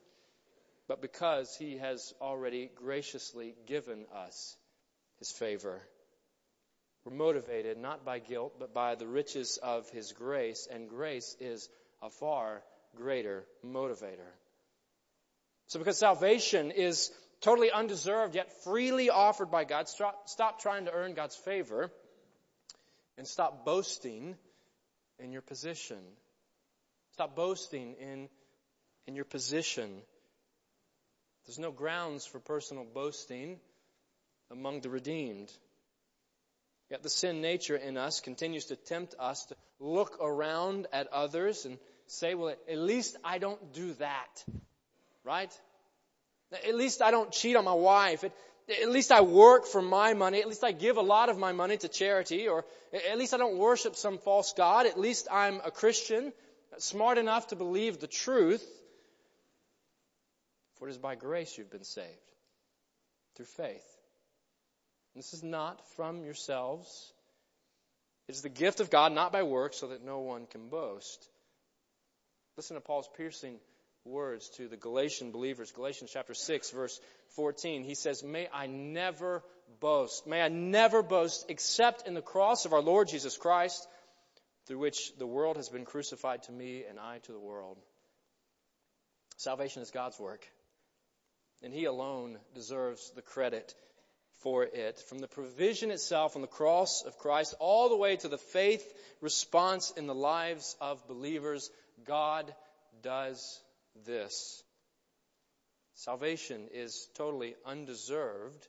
but 0.87 1.01
because 1.01 1.55
He 1.57 1.77
has 1.77 2.13
already 2.21 2.69
graciously 2.75 3.55
given 3.67 4.05
us 4.15 4.55
His 5.19 5.31
favor. 5.31 5.81
We're 7.05 7.15
motivated 7.15 7.77
not 7.77 8.05
by 8.05 8.19
guilt, 8.19 8.55
but 8.59 8.73
by 8.73 8.95
the 8.95 9.07
riches 9.07 9.59
of 9.61 9.89
His 9.89 10.11
grace, 10.13 10.67
and 10.71 10.89
grace 10.89 11.35
is 11.39 11.69
a 12.01 12.09
far 12.09 12.61
greater 12.95 13.43
motivator. 13.65 14.31
So 15.67 15.79
because 15.79 15.97
salvation 15.97 16.71
is 16.71 17.11
totally 17.41 17.71
undeserved 17.71 18.35
yet 18.35 18.51
freely 18.63 19.09
offered 19.09 19.51
by 19.51 19.63
God, 19.63 19.87
stop, 19.87 20.27
stop 20.29 20.61
trying 20.61 20.85
to 20.85 20.91
earn 20.91 21.13
God's 21.13 21.35
favor 21.35 21.91
and 23.17 23.27
stop 23.27 23.65
boasting 23.65 24.35
in 25.19 25.31
your 25.31 25.41
position. 25.41 25.99
Stop 27.13 27.35
boasting 27.35 27.95
in, 27.99 28.29
in 29.07 29.15
your 29.15 29.25
position. 29.25 30.01
There's 31.45 31.59
no 31.59 31.71
grounds 31.71 32.25
for 32.25 32.39
personal 32.39 32.85
boasting 32.85 33.59
among 34.51 34.81
the 34.81 34.89
redeemed. 34.89 35.51
Yet 36.89 37.03
the 37.03 37.09
sin 37.09 37.41
nature 37.41 37.75
in 37.75 37.97
us 37.97 38.19
continues 38.19 38.65
to 38.65 38.75
tempt 38.75 39.15
us 39.19 39.45
to 39.45 39.55
look 39.79 40.17
around 40.21 40.87
at 40.91 41.07
others 41.07 41.65
and 41.65 41.77
say, 42.07 42.33
well, 42.33 42.55
at 42.69 42.77
least 42.77 43.15
I 43.23 43.37
don't 43.37 43.73
do 43.73 43.93
that 43.93 44.43
right? 45.29 45.51
At 46.51 46.75
least 46.75 47.01
I 47.01 47.11
don't 47.11 47.31
cheat 47.31 47.55
on 47.55 47.65
my 47.65 47.73
wife. 47.73 48.23
At 48.23 48.89
least 48.89 49.11
I 49.11 49.21
work 49.21 49.65
for 49.65 49.81
my 49.81 50.13
money. 50.13 50.39
At 50.39 50.47
least 50.47 50.63
I 50.63 50.71
give 50.71 50.97
a 50.97 51.01
lot 51.01 51.29
of 51.29 51.37
my 51.37 51.51
money 51.51 51.77
to 51.77 51.87
charity. 51.87 52.47
Or 52.47 52.65
at 52.93 53.17
least 53.17 53.33
I 53.33 53.37
don't 53.37 53.57
worship 53.57 53.95
some 53.95 54.17
false 54.17 54.53
God. 54.53 54.85
At 54.85 54.99
least 54.99 55.27
I'm 55.31 55.61
a 55.63 55.71
Christian, 55.71 56.33
smart 56.77 57.17
enough 57.17 57.47
to 57.47 57.55
believe 57.55 57.99
the 57.99 58.07
truth. 58.07 58.65
For 60.77 60.87
it 60.87 60.91
is 60.91 60.97
by 60.97 61.15
grace 61.15 61.57
you've 61.57 61.71
been 61.71 61.83
saved, 61.83 62.07
through 63.35 63.45
faith. 63.45 63.85
This 65.15 65.33
is 65.33 65.43
not 65.43 65.85
from 65.95 66.23
yourselves. 66.23 67.11
It 68.27 68.35
is 68.35 68.43
the 68.43 68.49
gift 68.49 68.79
of 68.79 68.89
God, 68.89 69.11
not 69.11 69.31
by 69.31 69.43
works, 69.43 69.77
so 69.77 69.87
that 69.87 70.05
no 70.05 70.19
one 70.19 70.45
can 70.45 70.69
boast. 70.69 71.27
Listen 72.55 72.75
to 72.75 72.81
Paul's 72.81 73.09
piercing 73.17 73.57
words 74.09 74.49
to 74.57 74.67
the 74.67 74.77
Galatian 74.77 75.31
believers. 75.31 75.71
Galatians 75.71 76.09
chapter 76.11 76.33
6 76.33 76.71
verse 76.71 76.99
14. 77.35 77.83
He 77.83 77.95
says, 77.95 78.23
May 78.23 78.47
I 78.53 78.67
never 78.67 79.43
boast. 79.79 80.27
May 80.27 80.41
I 80.41 80.49
never 80.49 81.03
boast 81.03 81.45
except 81.49 82.07
in 82.07 82.13
the 82.13 82.21
cross 82.21 82.65
of 82.65 82.73
our 82.73 82.81
Lord 82.81 83.07
Jesus 83.07 83.37
Christ, 83.37 83.87
through 84.65 84.79
which 84.79 85.15
the 85.17 85.27
world 85.27 85.57
has 85.57 85.69
been 85.69 85.85
crucified 85.85 86.43
to 86.43 86.51
me 86.51 86.83
and 86.89 86.99
I 86.99 87.19
to 87.19 87.31
the 87.31 87.39
world. 87.39 87.77
Salvation 89.37 89.81
is 89.81 89.91
God's 89.91 90.19
work. 90.19 90.45
And 91.63 91.73
He 91.73 91.85
alone 91.85 92.37
deserves 92.55 93.11
the 93.15 93.21
credit 93.21 93.73
for 94.41 94.63
it. 94.63 94.99
From 95.07 95.19
the 95.19 95.27
provision 95.27 95.91
itself 95.91 96.35
on 96.35 96.41
the 96.41 96.47
cross 96.47 97.03
of 97.05 97.17
Christ 97.17 97.55
all 97.59 97.89
the 97.89 97.97
way 97.97 98.15
to 98.17 98.27
the 98.27 98.37
faith 98.37 98.85
response 99.21 99.91
in 99.91 100.07
the 100.07 100.15
lives 100.15 100.75
of 100.81 101.07
believers, 101.07 101.69
God 102.05 102.53
does 103.01 103.61
this. 104.05 104.63
Salvation 105.95 106.67
is 106.73 107.09
totally 107.15 107.55
undeserved, 107.65 108.67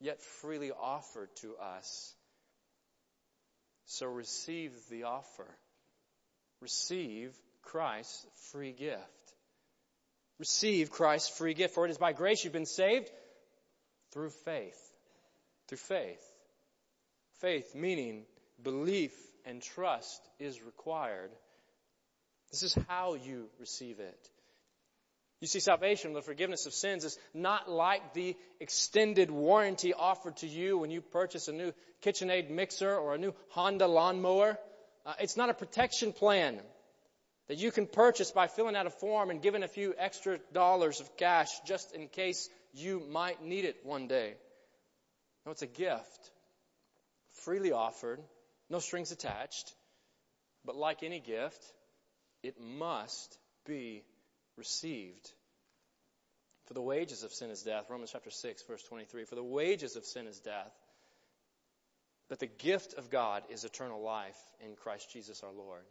yet 0.00 0.20
freely 0.40 0.70
offered 0.70 1.28
to 1.42 1.56
us. 1.56 2.14
So 3.86 4.06
receive 4.06 4.72
the 4.90 5.04
offer. 5.04 5.46
Receive 6.60 7.34
Christ's 7.62 8.24
free 8.50 8.72
gift. 8.72 9.02
Receive 10.38 10.90
Christ's 10.90 11.36
free 11.36 11.54
gift, 11.54 11.74
for 11.74 11.84
it 11.84 11.90
is 11.90 11.98
by 11.98 12.12
grace 12.12 12.42
you've 12.42 12.52
been 12.52 12.66
saved 12.66 13.10
through 14.12 14.30
faith. 14.44 14.78
Through 15.68 15.78
faith. 15.78 16.22
Faith 17.40 17.74
meaning 17.74 18.24
belief 18.62 19.12
and 19.44 19.60
trust 19.60 20.20
is 20.38 20.62
required. 20.62 21.30
This 22.52 22.62
is 22.62 22.78
how 22.86 23.14
you 23.14 23.48
receive 23.58 23.98
it. 23.98 24.28
You 25.40 25.48
see, 25.48 25.58
salvation, 25.58 26.12
the 26.12 26.22
forgiveness 26.22 26.66
of 26.66 26.74
sins, 26.74 27.04
is 27.04 27.18
not 27.34 27.68
like 27.68 28.14
the 28.14 28.36
extended 28.60 29.30
warranty 29.30 29.92
offered 29.92 30.36
to 30.36 30.46
you 30.46 30.78
when 30.78 30.90
you 30.90 31.00
purchase 31.00 31.48
a 31.48 31.52
new 31.52 31.72
KitchenAid 32.04 32.50
mixer 32.50 32.94
or 32.94 33.14
a 33.14 33.18
new 33.18 33.34
Honda 33.50 33.88
lawnmower. 33.88 34.56
Uh, 35.04 35.14
it's 35.18 35.36
not 35.36 35.50
a 35.50 35.54
protection 35.54 36.12
plan 36.12 36.60
that 37.48 37.58
you 37.58 37.72
can 37.72 37.86
purchase 37.86 38.30
by 38.30 38.46
filling 38.46 38.76
out 38.76 38.86
a 38.86 38.90
form 38.90 39.30
and 39.30 39.42
giving 39.42 39.64
a 39.64 39.68
few 39.68 39.94
extra 39.98 40.38
dollars 40.52 41.00
of 41.00 41.16
cash 41.16 41.48
just 41.66 41.92
in 41.92 42.06
case 42.06 42.48
you 42.72 43.02
might 43.10 43.42
need 43.42 43.64
it 43.64 43.76
one 43.82 44.06
day. 44.06 44.34
No, 45.44 45.52
it's 45.52 45.62
a 45.62 45.66
gift, 45.66 46.30
freely 47.44 47.72
offered, 47.72 48.20
no 48.70 48.78
strings 48.78 49.10
attached, 49.10 49.74
but 50.64 50.76
like 50.76 51.02
any 51.02 51.18
gift, 51.18 51.60
it 52.42 52.60
must 52.60 53.38
be 53.66 54.02
received. 54.56 55.30
For 56.66 56.74
the 56.74 56.82
wages 56.82 57.22
of 57.22 57.32
sin 57.32 57.50
is 57.50 57.62
death. 57.62 57.86
Romans 57.88 58.10
chapter 58.12 58.30
6, 58.30 58.62
verse 58.68 58.82
23. 58.84 59.24
For 59.24 59.34
the 59.34 59.42
wages 59.42 59.96
of 59.96 60.04
sin 60.04 60.26
is 60.26 60.38
death. 60.40 60.72
But 62.28 62.38
the 62.38 62.46
gift 62.46 62.94
of 62.94 63.10
God 63.10 63.42
is 63.50 63.64
eternal 63.64 64.02
life 64.02 64.38
in 64.64 64.74
Christ 64.76 65.12
Jesus 65.12 65.42
our 65.42 65.52
Lord. 65.52 65.82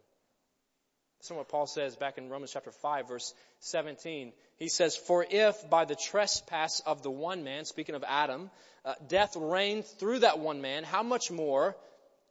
This 1.20 1.30
is 1.30 1.36
what 1.36 1.48
Paul 1.48 1.68
says 1.68 1.94
back 1.94 2.18
in 2.18 2.30
Romans 2.30 2.50
chapter 2.52 2.72
5 2.72 3.06
verse 3.06 3.32
17. 3.60 4.32
He 4.56 4.68
says, 4.68 4.96
For 4.96 5.24
if 5.28 5.70
by 5.70 5.84
the 5.84 5.94
trespass 5.94 6.80
of 6.84 7.04
the 7.04 7.12
one 7.12 7.44
man, 7.44 7.64
speaking 7.64 7.94
of 7.94 8.02
Adam, 8.04 8.50
uh, 8.84 8.94
death 9.06 9.36
reigned 9.36 9.84
through 9.84 10.20
that 10.20 10.40
one 10.40 10.60
man, 10.60 10.82
how 10.82 11.04
much 11.04 11.30
more 11.30 11.76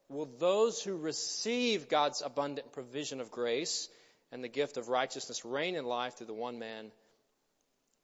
will 0.10 0.28
those 0.40 0.82
who 0.82 0.98
receive 0.98 1.88
God's 1.88 2.22
abundant 2.22 2.74
provision 2.74 3.22
of 3.22 3.32
grace 3.32 3.88
and 4.32 4.44
the 4.44 4.50
gift 4.50 4.78
of 4.78 4.90
righteousness 4.90 5.44
reign 5.46 5.76
in 5.76 5.86
life 5.86 6.18
through 6.18 6.28
the 6.28 6.34
one 6.34 6.60
man, 6.60 6.92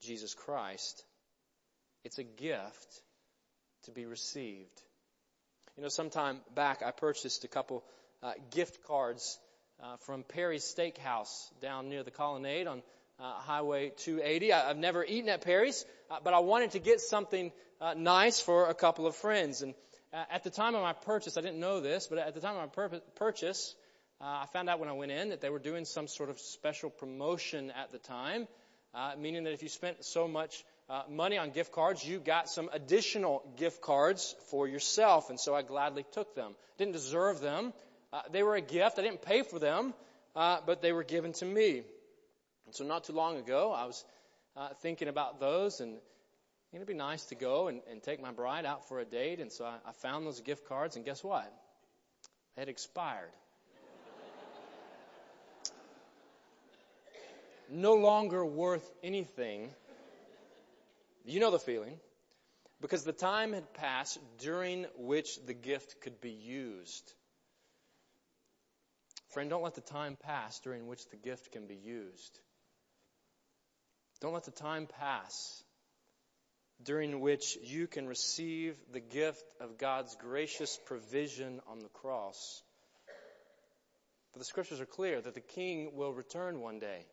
Jesus 0.01 0.33
Christ? 0.33 1.03
It's 2.03 2.19
a 2.19 2.23
gift 2.23 3.01
to 3.83 3.91
be 3.91 4.05
received. 4.05 4.81
You 5.75 5.83
know, 5.83 5.89
sometime 5.89 6.39
back 6.55 6.81
I 6.83 6.91
purchased 6.91 7.43
a 7.43 7.47
couple 7.47 7.83
uh, 8.23 8.33
gift 8.51 8.83
cards 8.85 9.39
uh, 9.81 9.97
from 9.97 10.23
Perry's 10.23 10.63
Steakhouse 10.63 11.49
down 11.61 11.89
near 11.89 12.03
the 12.03 12.11
Colonnade 12.11 12.67
on 12.67 12.81
uh, 13.19 13.33
Highway 13.33 13.91
280. 13.97 14.53
I, 14.53 14.67
have 14.67 14.77
never 14.77 15.03
eaten 15.05 15.29
at 15.29 15.41
Perry's, 15.41 15.85
uh, 16.09 16.17
but 16.23 16.33
I 16.33 16.39
wanted 16.39 16.71
to 16.71 16.79
get 16.79 17.01
something 17.01 17.51
uh, 17.79 17.93
nice 17.95 18.39
for 18.39 18.69
a 18.69 18.73
couple 18.73 19.05
of 19.05 19.15
friends. 19.15 19.61
And 19.61 19.73
uh, 20.13 20.23
at 20.31 20.43
the 20.43 20.49
time 20.49 20.75
of 20.75 20.81
my 20.81 20.93
purchase, 20.93 21.37
I 21.37 21.41
didn't 21.41 21.59
know 21.59 21.79
this, 21.79 22.07
but 22.07 22.17
at 22.17 22.33
the 22.33 22.41
time 22.41 22.55
of 22.55 22.61
my 22.61 22.67
pur- 22.67 23.01
purchase, 23.15 23.75
uh, 24.19 24.43
I 24.43 24.45
found 24.53 24.69
out 24.69 24.79
when 24.79 24.89
I 24.89 24.93
went 24.93 25.11
in 25.11 25.29
that 25.29 25.41
they 25.41 25.49
were 25.49 25.59
doing 25.59 25.85
some 25.85 26.07
sort 26.07 26.29
of 26.29 26.39
special 26.39 26.89
promotion 26.89 27.71
at 27.71 27.91
the 27.91 27.99
time, 27.99 28.47
meaning 29.17 29.43
that 29.43 29.53
if 29.53 29.61
you 29.61 29.69
spent 29.69 30.03
so 30.03 30.27
much 30.27 30.63
money 31.09 31.37
on 31.37 31.51
gift 31.51 31.71
cards, 31.71 32.03
you 32.03 32.19
got 32.19 32.49
some 32.49 32.69
additional 32.73 33.43
gift 33.57 33.81
cards 33.81 34.35
for 34.49 34.67
yourself. 34.67 35.29
And 35.29 35.39
so 35.39 35.53
I 35.53 35.61
gladly 35.61 36.05
took 36.13 36.35
them. 36.35 36.55
Didn't 36.77 36.93
deserve 36.93 37.41
them. 37.41 37.73
Uh, 38.11 38.21
they 38.31 38.43
were 38.43 38.55
a 38.55 38.61
gift. 38.61 38.99
I 38.99 39.01
didn't 39.01 39.21
pay 39.21 39.43
for 39.43 39.59
them, 39.59 39.93
uh, 40.35 40.59
but 40.65 40.81
they 40.81 40.93
were 40.93 41.03
given 41.03 41.33
to 41.33 41.45
me. 41.45 41.83
And 42.65 42.75
so 42.75 42.85
not 42.85 43.03
too 43.03 43.13
long 43.13 43.37
ago, 43.37 43.73
I 43.73 43.85
was 43.85 44.03
uh, 44.55 44.69
thinking 44.81 45.07
about 45.07 45.39
those 45.39 45.81
and 45.81 45.97
it'd 46.73 46.87
be 46.87 46.93
nice 46.93 47.25
to 47.25 47.35
go 47.35 47.67
and, 47.67 47.81
and, 47.89 48.01
take 48.01 48.21
my 48.21 48.31
bride 48.31 48.65
out 48.65 48.87
for 48.87 48.99
a 48.99 49.05
date. 49.05 49.39
And 49.39 49.51
so 49.51 49.65
I, 49.65 49.77
I 49.87 49.91
found 49.93 50.25
those 50.25 50.41
gift 50.41 50.67
cards 50.67 50.95
and 50.95 51.05
guess 51.05 51.23
what? 51.23 51.51
They 52.55 52.61
had 52.61 52.69
expired. 52.69 53.31
No 57.69 57.95
longer 57.95 58.45
worth 58.45 58.89
anything. 59.03 59.69
You 61.25 61.39
know 61.39 61.51
the 61.51 61.59
feeling. 61.59 61.99
Because 62.79 63.03
the 63.03 63.13
time 63.13 63.53
had 63.53 63.73
passed 63.73 64.19
during 64.39 64.85
which 64.97 65.43
the 65.45 65.53
gift 65.53 65.99
could 66.01 66.21
be 66.21 66.31
used. 66.31 67.13
Friend, 69.31 69.49
don't 69.49 69.63
let 69.63 69.75
the 69.75 69.81
time 69.81 70.15
pass 70.21 70.59
during 70.59 70.87
which 70.87 71.09
the 71.09 71.17
gift 71.17 71.51
can 71.51 71.65
be 71.67 71.75
used. 71.75 72.39
Don't 74.21 74.33
let 74.33 74.45
the 74.45 74.51
time 74.51 74.87
pass 74.87 75.63
during 76.83 77.19
which 77.19 77.57
you 77.63 77.87
can 77.87 78.07
receive 78.07 78.75
the 78.91 78.99
gift 78.99 79.43
of 79.59 79.77
God's 79.77 80.15
gracious 80.15 80.79
provision 80.85 81.59
on 81.67 81.79
the 81.79 81.89
cross. 81.89 82.61
For 84.33 84.39
the 84.39 84.45
scriptures 84.45 84.79
are 84.79 84.85
clear 84.85 85.19
that 85.19 85.33
the 85.33 85.41
king 85.41 85.95
will 85.95 86.13
return 86.13 86.61
one 86.61 86.79
day. 86.79 87.05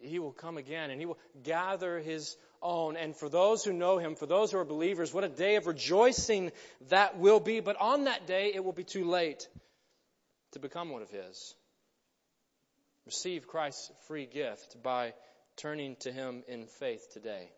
He 0.00 0.18
will 0.18 0.32
come 0.32 0.58
again 0.58 0.90
and 0.90 1.00
he 1.00 1.06
will 1.06 1.18
gather 1.42 1.98
his 1.98 2.36
own. 2.62 2.96
And 2.96 3.16
for 3.16 3.28
those 3.28 3.64
who 3.64 3.72
know 3.72 3.98
him, 3.98 4.14
for 4.14 4.26
those 4.26 4.52
who 4.52 4.58
are 4.58 4.64
believers, 4.64 5.12
what 5.12 5.24
a 5.24 5.28
day 5.28 5.56
of 5.56 5.66
rejoicing 5.66 6.52
that 6.88 7.18
will 7.18 7.40
be. 7.40 7.60
But 7.60 7.76
on 7.80 8.04
that 8.04 8.26
day, 8.26 8.52
it 8.54 8.64
will 8.64 8.72
be 8.72 8.84
too 8.84 9.04
late 9.04 9.48
to 10.52 10.58
become 10.58 10.90
one 10.90 11.02
of 11.02 11.10
His. 11.10 11.54
Receive 13.04 13.46
Christ's 13.46 13.90
free 14.08 14.26
gift 14.26 14.82
by 14.82 15.12
turning 15.56 15.96
to 16.00 16.10
Him 16.10 16.42
in 16.48 16.66
faith 16.66 17.06
today. 17.12 17.50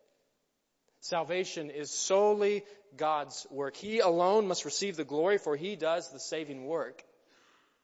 Salvation 1.00 1.70
is 1.70 1.90
solely 1.90 2.64
God's 2.96 3.46
work. 3.50 3.76
He 3.76 4.00
alone 4.00 4.48
must 4.48 4.64
receive 4.64 4.96
the 4.96 5.04
glory 5.04 5.38
for 5.38 5.56
He 5.56 5.76
does 5.76 6.10
the 6.10 6.18
saving 6.18 6.66
work. 6.66 7.04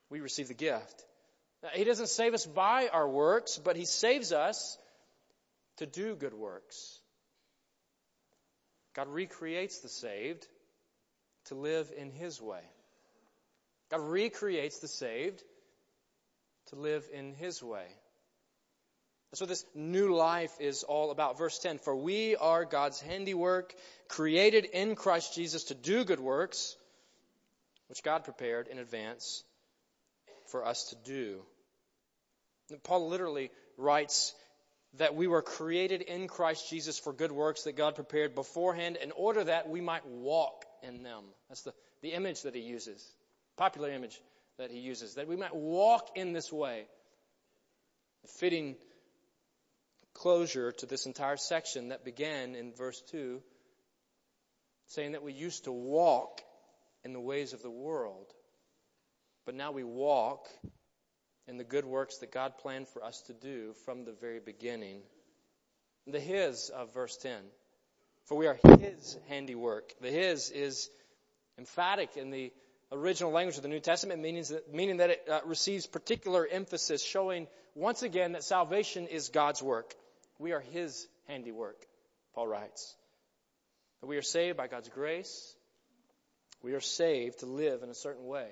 We 0.09 0.19
receive 0.19 0.49
the 0.49 0.53
gift. 0.53 1.05
Uh, 1.65 1.69
he 1.73 1.83
doesn't 1.83 2.09
save 2.09 2.33
us 2.33 2.45
by 2.45 2.89
our 2.91 3.07
works, 3.07 3.59
but 3.63 3.75
He 3.75 3.85
saves 3.85 4.31
us 4.31 4.77
to 5.77 5.85
do 5.85 6.15
good 6.15 6.33
works. 6.33 6.99
God 8.95 9.07
recreates 9.07 9.79
the 9.79 9.89
saved 9.89 10.47
to 11.45 11.55
live 11.55 11.91
in 11.97 12.11
His 12.11 12.41
way. 12.41 12.61
God 13.89 14.01
recreates 14.01 14.79
the 14.79 14.87
saved 14.87 15.43
to 16.67 16.75
live 16.75 17.03
in 17.11 17.33
His 17.33 17.63
way. 17.63 17.87
That's 19.31 19.41
what 19.41 19.49
this 19.49 19.65
new 19.73 20.15
life 20.15 20.53
is 20.59 20.83
all 20.83 21.11
about. 21.11 21.37
Verse 21.37 21.59
10, 21.59 21.79
for 21.79 21.95
we 21.95 22.35
are 22.35 22.63
God's 22.63 23.01
handiwork, 23.01 23.73
created 24.07 24.65
in 24.65 24.95
Christ 24.95 25.35
Jesus 25.35 25.65
to 25.65 25.73
do 25.73 26.05
good 26.05 26.19
works, 26.19 26.77
which 27.89 28.03
God 28.03 28.23
prepared 28.23 28.67
in 28.67 28.77
advance 28.77 29.43
for 30.47 30.65
us 30.65 30.85
to 30.89 30.95
do. 31.03 31.41
Paul 32.83 33.09
literally 33.09 33.51
writes 33.77 34.33
that 34.97 35.15
we 35.15 35.27
were 35.27 35.41
created 35.41 36.01
in 36.01 36.27
Christ 36.27 36.69
Jesus 36.69 36.97
for 36.97 37.13
good 37.13 37.31
works 37.31 37.63
that 37.63 37.75
God 37.75 37.95
prepared 37.95 38.33
beforehand 38.33 38.97
in 39.01 39.11
order 39.11 39.43
that 39.43 39.69
we 39.69 39.81
might 39.81 40.05
walk 40.05 40.65
in 40.81 41.03
them. 41.03 41.23
That's 41.49 41.63
the, 41.63 41.73
the 42.01 42.13
image 42.13 42.43
that 42.43 42.55
he 42.55 42.61
uses 42.61 43.05
popular 43.57 43.89
image 43.91 44.19
that 44.57 44.71
he 44.71 44.79
uses, 44.79 45.15
that 45.15 45.27
we 45.27 45.35
might 45.35 45.55
walk 45.55 46.11
in 46.15 46.33
this 46.33 46.51
way. 46.51 46.85
A 48.23 48.27
fitting 48.27 48.75
closure 50.13 50.71
to 50.71 50.85
this 50.85 51.05
entire 51.05 51.37
section 51.37 51.89
that 51.89 52.05
began 52.05 52.55
in 52.55 52.73
verse 52.73 53.01
2, 53.11 53.41
saying 54.87 55.11
that 55.11 55.23
we 55.23 55.33
used 55.33 55.65
to 55.65 55.71
walk 55.71 56.41
in 57.03 57.13
the 57.13 57.19
ways 57.19 57.53
of 57.53 57.61
the 57.61 57.69
world, 57.69 58.25
but 59.45 59.55
now 59.55 59.71
we 59.71 59.83
walk 59.83 60.47
in 61.47 61.57
the 61.57 61.63
good 61.63 61.85
works 61.85 62.17
that 62.17 62.31
God 62.31 62.57
planned 62.57 62.87
for 62.87 63.03
us 63.03 63.21
to 63.23 63.33
do 63.33 63.73
from 63.85 64.05
the 64.05 64.13
very 64.13 64.39
beginning. 64.39 65.01
The 66.07 66.19
His 66.19 66.69
of 66.69 66.93
verse 66.93 67.17
10. 67.17 67.37
For 68.25 68.37
we 68.37 68.47
are 68.47 68.57
His 68.79 69.17
handiwork. 69.27 69.93
The 70.01 70.09
His 70.09 70.49
is 70.49 70.89
emphatic 71.57 72.17
in 72.17 72.31
the 72.31 72.51
original 72.91 73.31
language 73.31 73.57
of 73.57 73.63
the 73.63 73.69
New 73.69 73.79
Testament, 73.79 74.21
meaning 74.21 74.43
that, 74.43 74.73
meaning 74.73 74.97
that 74.97 75.09
it 75.11 75.27
uh, 75.29 75.39
receives 75.45 75.85
particular 75.85 76.47
emphasis, 76.49 77.03
showing 77.03 77.47
once 77.75 78.03
again 78.03 78.33
that 78.33 78.43
salvation 78.43 79.07
is 79.07 79.29
God's 79.29 79.61
work. 79.61 79.93
We 80.39 80.53
are 80.53 80.59
His 80.59 81.07
handiwork, 81.27 81.77
Paul 82.33 82.47
writes. 82.47 82.95
That 84.01 84.07
we 84.07 84.17
are 84.17 84.23
saved 84.23 84.57
by 84.57 84.67
God's 84.67 84.89
grace. 84.89 85.55
We 86.61 86.73
are 86.73 86.81
saved 86.81 87.39
to 87.39 87.45
live 87.45 87.83
in 87.83 87.89
a 87.89 87.95
certain 87.95 88.25
way. 88.25 88.47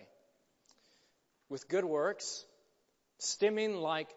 With 1.50 1.68
good 1.68 1.86
works, 1.86 2.46
stemming 3.24 3.76
like 3.76 4.10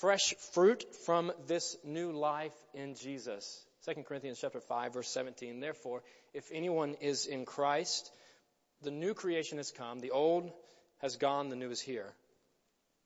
fresh 0.00 0.34
fruit 0.52 0.84
from 1.04 1.32
this 1.46 1.76
new 1.84 2.12
life 2.12 2.54
in 2.74 2.94
Jesus. 2.94 3.64
2 3.86 4.02
Corinthians 4.04 4.38
chapter 4.40 4.60
5 4.60 4.94
verse 4.94 5.08
17. 5.08 5.60
Therefore, 5.60 6.02
if 6.32 6.48
anyone 6.52 6.94
is 7.00 7.26
in 7.26 7.44
Christ, 7.44 8.10
the 8.82 8.90
new 8.90 9.14
creation 9.14 9.58
has 9.58 9.70
come, 9.70 10.00
the 10.00 10.12
old 10.12 10.50
has 10.98 11.16
gone, 11.16 11.48
the 11.48 11.56
new 11.56 11.70
is 11.70 11.80
here. 11.80 12.12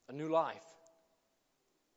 A 0.09 0.13
new 0.13 0.29
life. 0.29 0.55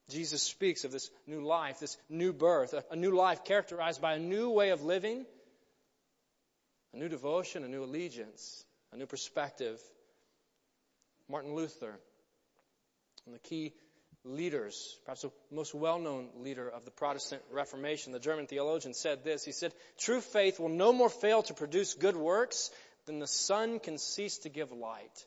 Jesus 0.09 0.43
speaks 0.43 0.85
of 0.85 0.91
this 0.91 1.09
new 1.27 1.41
life, 1.41 1.79
this 1.79 1.97
new 2.09 2.33
birth, 2.33 2.73
a, 2.73 2.83
a 2.91 2.97
new 2.97 3.15
life 3.15 3.45
characterized 3.45 4.03
by 4.03 4.15
a 4.15 4.19
new 4.19 4.51
way 4.51 4.71
of 4.71 4.83
living, 4.83 5.25
a 6.93 6.97
new 6.97 7.09
devotion, 7.09 7.63
a 7.63 7.69
new 7.69 7.85
allegiance, 7.85 8.65
a 8.93 8.97
new 8.97 9.07
perspective. 9.07 9.79
Martin 11.29 11.55
Luther, 11.55 12.01
of 13.27 13.33
the 13.33 13.39
key 13.39 13.73
leaders, 14.25 14.99
perhaps 15.05 15.23
the 15.23 15.31
most 15.51 15.75
well-known 15.75 16.29
leader 16.39 16.69
of 16.69 16.85
the 16.85 16.91
Protestant 16.91 17.43
Reformation, 17.51 18.13
the 18.13 18.19
German 18.19 18.47
theologian, 18.47 18.95
said 18.95 19.25
this. 19.25 19.45
He 19.45 19.53
said, 19.53 19.73
True 19.99 20.21
faith 20.21 20.61
will 20.61 20.69
no 20.69 20.93
more 20.93 21.09
fail 21.09 21.43
to 21.45 21.55
produce 21.55 21.95
good 21.95 22.17
works 22.17 22.71
than 23.07 23.19
the 23.19 23.27
sun 23.27 23.81
can 23.81 23.99
cease 23.99 24.39
to 24.39 24.49
give 24.49 24.73
light. 24.73 25.27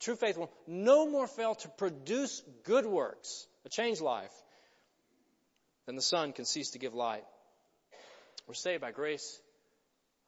True 0.00 0.16
faith 0.16 0.36
will 0.36 0.50
no 0.66 1.08
more 1.08 1.26
fail 1.26 1.54
to 1.56 1.68
produce 1.68 2.42
good 2.64 2.86
works, 2.86 3.46
a 3.64 3.68
changed 3.68 4.00
life, 4.00 4.32
than 5.86 5.96
the 5.96 6.02
sun 6.02 6.32
can 6.32 6.44
cease 6.44 6.70
to 6.70 6.78
give 6.78 6.94
light. 6.94 7.24
We're 8.46 8.54
saved 8.54 8.82
by 8.82 8.92
grace 8.92 9.40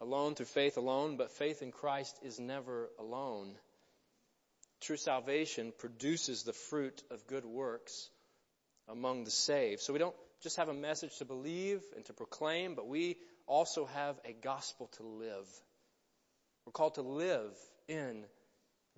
alone, 0.01 0.35
through 0.35 0.47
faith 0.47 0.77
alone, 0.77 1.17
but 1.17 1.31
faith 1.33 1.63
in 1.63 1.73
Christ 1.73 2.19
is 2.23 2.41
never 2.41 2.89
alone. 2.99 3.55
True 4.81 4.97
salvation 4.97 5.73
produces 5.79 6.43
the 6.43 6.53
fruit 6.53 7.03
of 7.11 7.27
good 7.27 7.45
works 7.45 8.09
among 8.89 9.25
the 9.25 9.31
saved. 9.31 9.83
So 9.83 9.93
we 9.93 9.99
don't 9.99 10.17
just 10.43 10.57
have 10.57 10.69
a 10.69 10.75
message 10.75 11.19
to 11.19 11.25
believe 11.25 11.83
and 11.95 12.05
to 12.07 12.13
proclaim, 12.13 12.75
but 12.75 12.89
we 12.89 13.17
also 13.47 13.87
have 13.87 14.19
a 14.25 14.33
gospel 14.33 14.89
to 14.97 15.03
live. 15.03 15.47
We're 16.65 16.73
called 16.73 16.95
to 16.95 17.03
live 17.03 17.53
in 17.89 18.25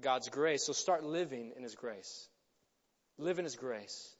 God's 0.00 0.28
grace. 0.28 0.64
So 0.64 0.72
start 0.72 1.04
living 1.04 1.52
in 1.56 1.62
His 1.62 1.74
grace. 1.74 2.28
Live 3.18 3.38
in 3.38 3.44
His 3.44 3.56
grace. 3.56 4.14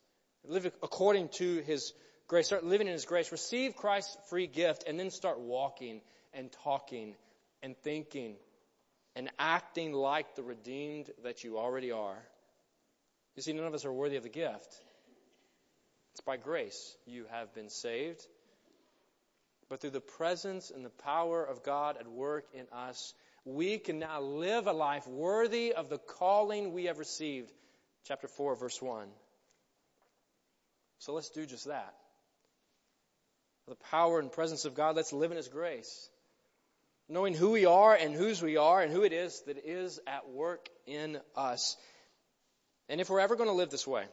Live 0.44 0.66
according 0.82 1.28
to 1.34 1.58
His 1.62 1.92
grace. 2.26 2.46
Start 2.46 2.64
living 2.64 2.88
in 2.88 2.92
His 2.92 3.04
grace. 3.04 3.30
Receive 3.30 3.76
Christ's 3.76 4.16
free 4.28 4.46
gift 4.46 4.84
and 4.86 4.98
then 4.98 5.10
start 5.10 5.38
walking 5.38 6.00
and 6.32 6.50
talking 6.64 7.14
and 7.62 7.76
thinking 7.78 8.36
and 9.14 9.30
acting 9.38 9.92
like 9.92 10.34
the 10.34 10.42
redeemed 10.42 11.10
that 11.22 11.44
you 11.44 11.58
already 11.58 11.90
are. 11.90 12.18
You 13.36 13.42
see, 13.42 13.52
none 13.52 13.66
of 13.66 13.74
us 13.74 13.84
are 13.84 13.92
worthy 13.92 14.16
of 14.16 14.22
the 14.22 14.28
gift. 14.28 14.74
It's 16.12 16.20
by 16.20 16.36
grace 16.36 16.96
you 17.06 17.26
have 17.30 17.54
been 17.54 17.70
saved. 17.70 18.26
But 19.68 19.80
through 19.80 19.90
the 19.90 20.00
presence 20.00 20.70
and 20.70 20.84
the 20.84 20.90
power 20.90 21.42
of 21.42 21.62
God 21.62 21.96
at 21.98 22.06
work 22.06 22.44
in 22.52 22.66
us, 22.72 23.14
we 23.44 23.78
can 23.78 23.98
now 23.98 24.20
live 24.20 24.66
a 24.66 24.72
life 24.72 25.06
worthy 25.06 25.72
of 25.72 25.88
the 25.88 25.98
calling 25.98 26.72
we 26.72 26.84
have 26.84 26.98
received. 26.98 27.50
Chapter 28.04 28.28
4, 28.28 28.56
verse 28.56 28.80
1. 28.82 29.08
So 30.98 31.14
let's 31.14 31.30
do 31.30 31.46
just 31.46 31.66
that. 31.66 31.94
The 33.66 33.76
power 33.90 34.18
and 34.18 34.30
presence 34.30 34.64
of 34.64 34.74
God, 34.74 34.96
let's 34.96 35.12
live 35.12 35.30
in 35.30 35.36
His 35.36 35.48
grace. 35.48 36.08
Knowing 37.08 37.34
who 37.34 37.50
we 37.50 37.66
are 37.66 37.94
and 37.94 38.14
whose 38.14 38.40
we 38.42 38.56
are 38.56 38.80
and 38.80 38.92
who 38.92 39.02
it 39.02 39.12
is 39.12 39.42
that 39.46 39.58
is 39.58 40.00
at 40.06 40.28
work 40.28 40.68
in 40.86 41.18
us. 41.36 41.76
And 42.88 43.00
if 43.00 43.10
we're 43.10 43.20
ever 43.20 43.36
going 43.36 43.48
to 43.48 43.54
live 43.54 43.70
this 43.70 43.86
way, 43.86 44.04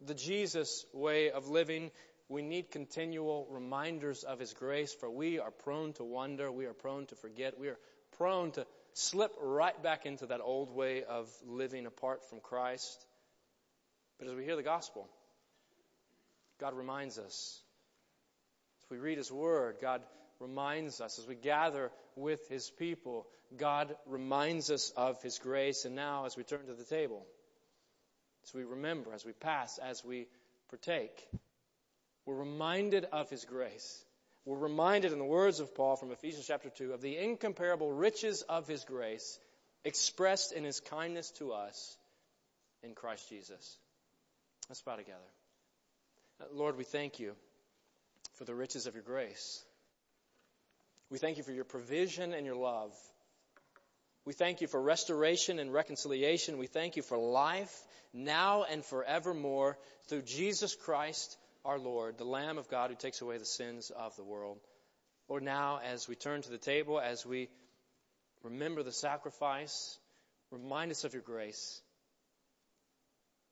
the 0.00 0.14
Jesus 0.14 0.84
way 0.92 1.30
of 1.30 1.48
living, 1.48 1.90
we 2.28 2.42
need 2.42 2.70
continual 2.70 3.46
reminders 3.50 4.22
of 4.22 4.38
His 4.38 4.52
grace, 4.52 4.94
for 4.94 5.10
we 5.10 5.38
are 5.38 5.50
prone 5.50 5.92
to 5.94 6.04
wonder, 6.04 6.50
we 6.50 6.66
are 6.66 6.72
prone 6.72 7.06
to 7.06 7.16
forget, 7.16 7.58
we 7.58 7.68
are 7.68 7.78
prone 8.16 8.52
to 8.52 8.66
slip 8.94 9.32
right 9.40 9.80
back 9.82 10.06
into 10.06 10.26
that 10.26 10.40
old 10.40 10.70
way 10.70 11.04
of 11.04 11.28
living 11.46 11.86
apart 11.86 12.28
from 12.28 12.40
Christ. 12.40 13.04
But 14.18 14.28
as 14.28 14.34
we 14.34 14.44
hear 14.44 14.56
the 14.56 14.62
gospel, 14.62 15.08
God 16.60 16.74
reminds 16.74 17.18
us. 17.18 17.60
As 18.84 18.90
we 18.90 18.98
read 18.98 19.18
His 19.18 19.32
Word, 19.32 19.76
God 19.80 20.02
reminds 20.40 21.00
us. 21.00 21.18
As 21.18 21.26
we 21.26 21.34
gather 21.34 21.90
with 22.16 22.48
His 22.48 22.70
people, 22.70 23.26
God 23.56 23.94
reminds 24.06 24.70
us 24.70 24.92
of 24.96 25.22
His 25.22 25.38
grace. 25.38 25.84
And 25.84 25.94
now, 25.94 26.24
as 26.24 26.36
we 26.36 26.42
turn 26.42 26.66
to 26.66 26.74
the 26.74 26.84
table, 26.84 27.24
as 28.44 28.54
we 28.54 28.64
remember, 28.64 29.12
as 29.12 29.24
we 29.24 29.32
pass, 29.32 29.78
as 29.78 30.04
we 30.04 30.26
partake, 30.68 31.28
we're 32.26 32.34
reminded 32.34 33.06
of 33.12 33.28
His 33.30 33.44
grace. 33.44 34.04
We're 34.44 34.56
reminded 34.56 35.12
in 35.12 35.18
the 35.18 35.24
words 35.24 35.60
of 35.60 35.74
Paul 35.74 35.96
from 35.96 36.12
Ephesians 36.12 36.46
chapter 36.46 36.70
2 36.70 36.92
of 36.92 37.02
the 37.02 37.16
incomparable 37.18 37.92
riches 37.92 38.42
of 38.42 38.66
His 38.66 38.84
grace 38.84 39.38
expressed 39.84 40.52
in 40.52 40.64
His 40.64 40.80
kindness 40.80 41.30
to 41.32 41.52
us 41.52 41.96
in 42.82 42.94
Christ 42.94 43.28
Jesus. 43.28 43.76
Let's 44.68 44.82
bow 44.82 44.96
together. 44.96 45.18
Lord, 46.54 46.78
we 46.78 46.84
thank 46.84 47.18
you 47.18 47.34
for 48.34 48.44
the 48.44 48.54
riches 48.54 48.86
of 48.86 48.94
your 48.94 49.02
grace. 49.02 49.62
We 51.10 51.18
thank 51.18 51.38
you 51.38 51.42
for 51.42 51.52
your 51.52 51.64
provision 51.64 52.32
and 52.32 52.46
your 52.46 52.56
love. 52.56 52.92
We 54.24 54.32
thank 54.32 54.60
you 54.60 54.68
for 54.68 54.80
restoration 54.80 55.58
and 55.58 55.72
reconciliation. 55.72 56.58
We 56.58 56.66
thank 56.66 56.96
you 56.96 57.02
for 57.02 57.18
life 57.18 57.74
now 58.12 58.64
and 58.64 58.84
forevermore 58.84 59.76
through 60.08 60.22
Jesus 60.22 60.74
Christ 60.74 61.36
our 61.64 61.78
Lord, 61.78 62.16
the 62.16 62.24
Lamb 62.24 62.58
of 62.58 62.68
God 62.68 62.90
who 62.90 62.96
takes 62.96 63.20
away 63.20 63.38
the 63.38 63.44
sins 63.44 63.90
of 63.90 64.14
the 64.16 64.24
world. 64.24 64.58
Lord, 65.28 65.42
now 65.42 65.80
as 65.84 66.08
we 66.08 66.14
turn 66.14 66.42
to 66.42 66.50
the 66.50 66.58
table, 66.58 67.00
as 67.00 67.24
we 67.24 67.48
remember 68.42 68.82
the 68.82 68.92
sacrifice, 68.92 69.98
remind 70.50 70.90
us 70.90 71.04
of 71.04 71.12
your 71.12 71.22
grace. 71.22 71.80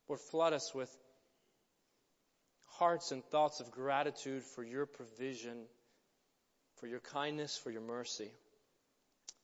Lord, 0.08 0.20
flood 0.20 0.52
us 0.52 0.74
with 0.74 0.90
hearts 2.78 3.12
and 3.12 3.24
thoughts 3.26 3.60
of 3.60 3.70
gratitude 3.70 4.42
for 4.42 4.64
your 4.64 4.86
provision, 4.86 5.58
for 6.80 6.86
your 6.86 7.00
kindness, 7.00 7.56
for 7.56 7.70
your 7.70 7.80
mercy. 7.82 8.30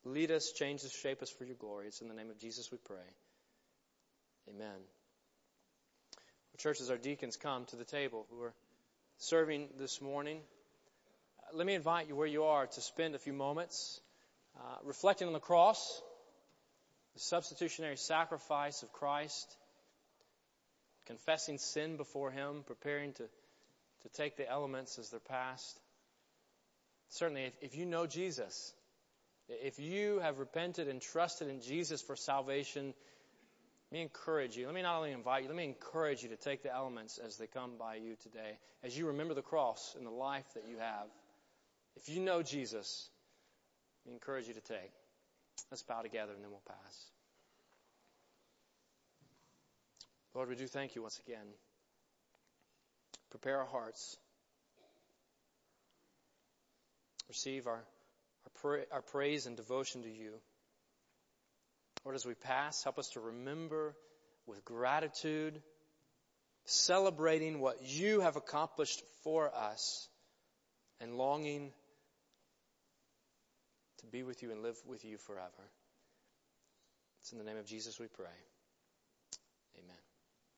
Lead 0.04 0.30
us, 0.30 0.52
change 0.52 0.84
us, 0.84 0.92
shape 0.92 1.22
us 1.22 1.30
for 1.30 1.44
your 1.44 1.56
glory. 1.56 1.86
It's 1.86 2.00
in 2.00 2.08
the 2.08 2.14
name 2.14 2.30
of 2.30 2.38
Jesus 2.38 2.70
we 2.70 2.78
pray. 2.78 3.06
Amen. 4.48 4.80
Church, 6.58 6.80
as 6.80 6.90
our 6.90 6.96
deacons 6.96 7.36
come 7.36 7.64
to 7.66 7.76
the 7.76 7.84
table 7.84 8.26
who 8.30 8.40
are 8.42 8.54
serving 9.18 9.68
this 9.78 10.00
morning, 10.00 10.38
uh, 11.40 11.56
let 11.56 11.66
me 11.66 11.74
invite 11.74 12.06
you 12.06 12.14
where 12.14 12.28
you 12.28 12.44
are 12.44 12.66
to 12.66 12.80
spend 12.80 13.14
a 13.14 13.18
few 13.18 13.32
moments 13.32 14.00
uh, 14.56 14.76
reflecting 14.84 15.26
on 15.26 15.32
the 15.32 15.40
cross, 15.40 16.00
the 17.14 17.20
substitutionary 17.20 17.96
sacrifice 17.96 18.84
of 18.84 18.92
Christ, 18.92 19.56
confessing 21.06 21.58
sin 21.58 21.96
before 21.96 22.30
Him, 22.30 22.62
preparing 22.66 23.12
to, 23.14 23.24
to 23.24 24.08
take 24.14 24.36
the 24.36 24.48
elements 24.48 24.98
as 24.98 25.10
they're 25.10 25.20
passed. 25.20 25.80
Certainly, 27.14 27.44
if, 27.44 27.52
if 27.60 27.76
you 27.76 27.86
know 27.86 28.08
Jesus, 28.08 28.74
if 29.48 29.78
you 29.78 30.18
have 30.18 30.40
repented 30.40 30.88
and 30.88 31.00
trusted 31.00 31.48
in 31.48 31.60
Jesus 31.60 32.02
for 32.02 32.16
salvation, 32.16 32.86
let 32.86 33.96
me 33.96 34.02
encourage 34.02 34.56
you. 34.56 34.66
Let 34.66 34.74
me 34.74 34.82
not 34.82 34.96
only 34.96 35.12
invite 35.12 35.42
you, 35.42 35.48
let 35.48 35.56
me 35.56 35.62
encourage 35.62 36.24
you 36.24 36.30
to 36.30 36.36
take 36.36 36.64
the 36.64 36.74
elements 36.74 37.18
as 37.24 37.36
they 37.36 37.46
come 37.46 37.78
by 37.78 37.96
you 37.96 38.16
today, 38.24 38.58
as 38.82 38.98
you 38.98 39.06
remember 39.06 39.32
the 39.32 39.42
cross 39.42 39.94
and 39.96 40.04
the 40.04 40.10
life 40.10 40.46
that 40.54 40.64
you 40.68 40.78
have. 40.78 41.06
If 41.94 42.08
you 42.08 42.20
know 42.20 42.42
Jesus, 42.42 43.08
we 44.04 44.12
encourage 44.12 44.48
you 44.48 44.54
to 44.54 44.60
take. 44.60 44.90
Let's 45.70 45.84
bow 45.84 46.02
together 46.02 46.32
and 46.32 46.42
then 46.42 46.50
we'll 46.50 46.62
pass. 46.66 47.04
Lord, 50.34 50.48
we 50.48 50.56
do 50.56 50.66
thank 50.66 50.96
you 50.96 51.02
once 51.02 51.20
again. 51.24 51.46
Prepare 53.30 53.60
our 53.60 53.66
hearts. 53.66 54.16
Receive 57.28 57.66
our, 57.66 57.74
our, 57.74 58.52
pra- 58.60 58.86
our 58.92 59.02
praise 59.02 59.46
and 59.46 59.56
devotion 59.56 60.02
to 60.02 60.10
you. 60.10 60.32
Lord, 62.04 62.16
as 62.16 62.26
we 62.26 62.34
pass, 62.34 62.82
help 62.84 62.98
us 62.98 63.08
to 63.10 63.20
remember 63.20 63.94
with 64.46 64.64
gratitude, 64.64 65.62
celebrating 66.66 67.60
what 67.60 67.82
you 67.82 68.20
have 68.20 68.36
accomplished 68.36 69.02
for 69.22 69.50
us, 69.54 70.08
and 71.00 71.16
longing 71.16 71.72
to 74.00 74.06
be 74.06 74.22
with 74.22 74.42
you 74.42 74.52
and 74.52 74.62
live 74.62 74.76
with 74.86 75.04
you 75.04 75.16
forever. 75.16 75.70
It's 77.20 77.32
in 77.32 77.38
the 77.38 77.44
name 77.44 77.56
of 77.56 77.66
Jesus 77.66 77.98
we 77.98 78.06
pray. 78.06 78.26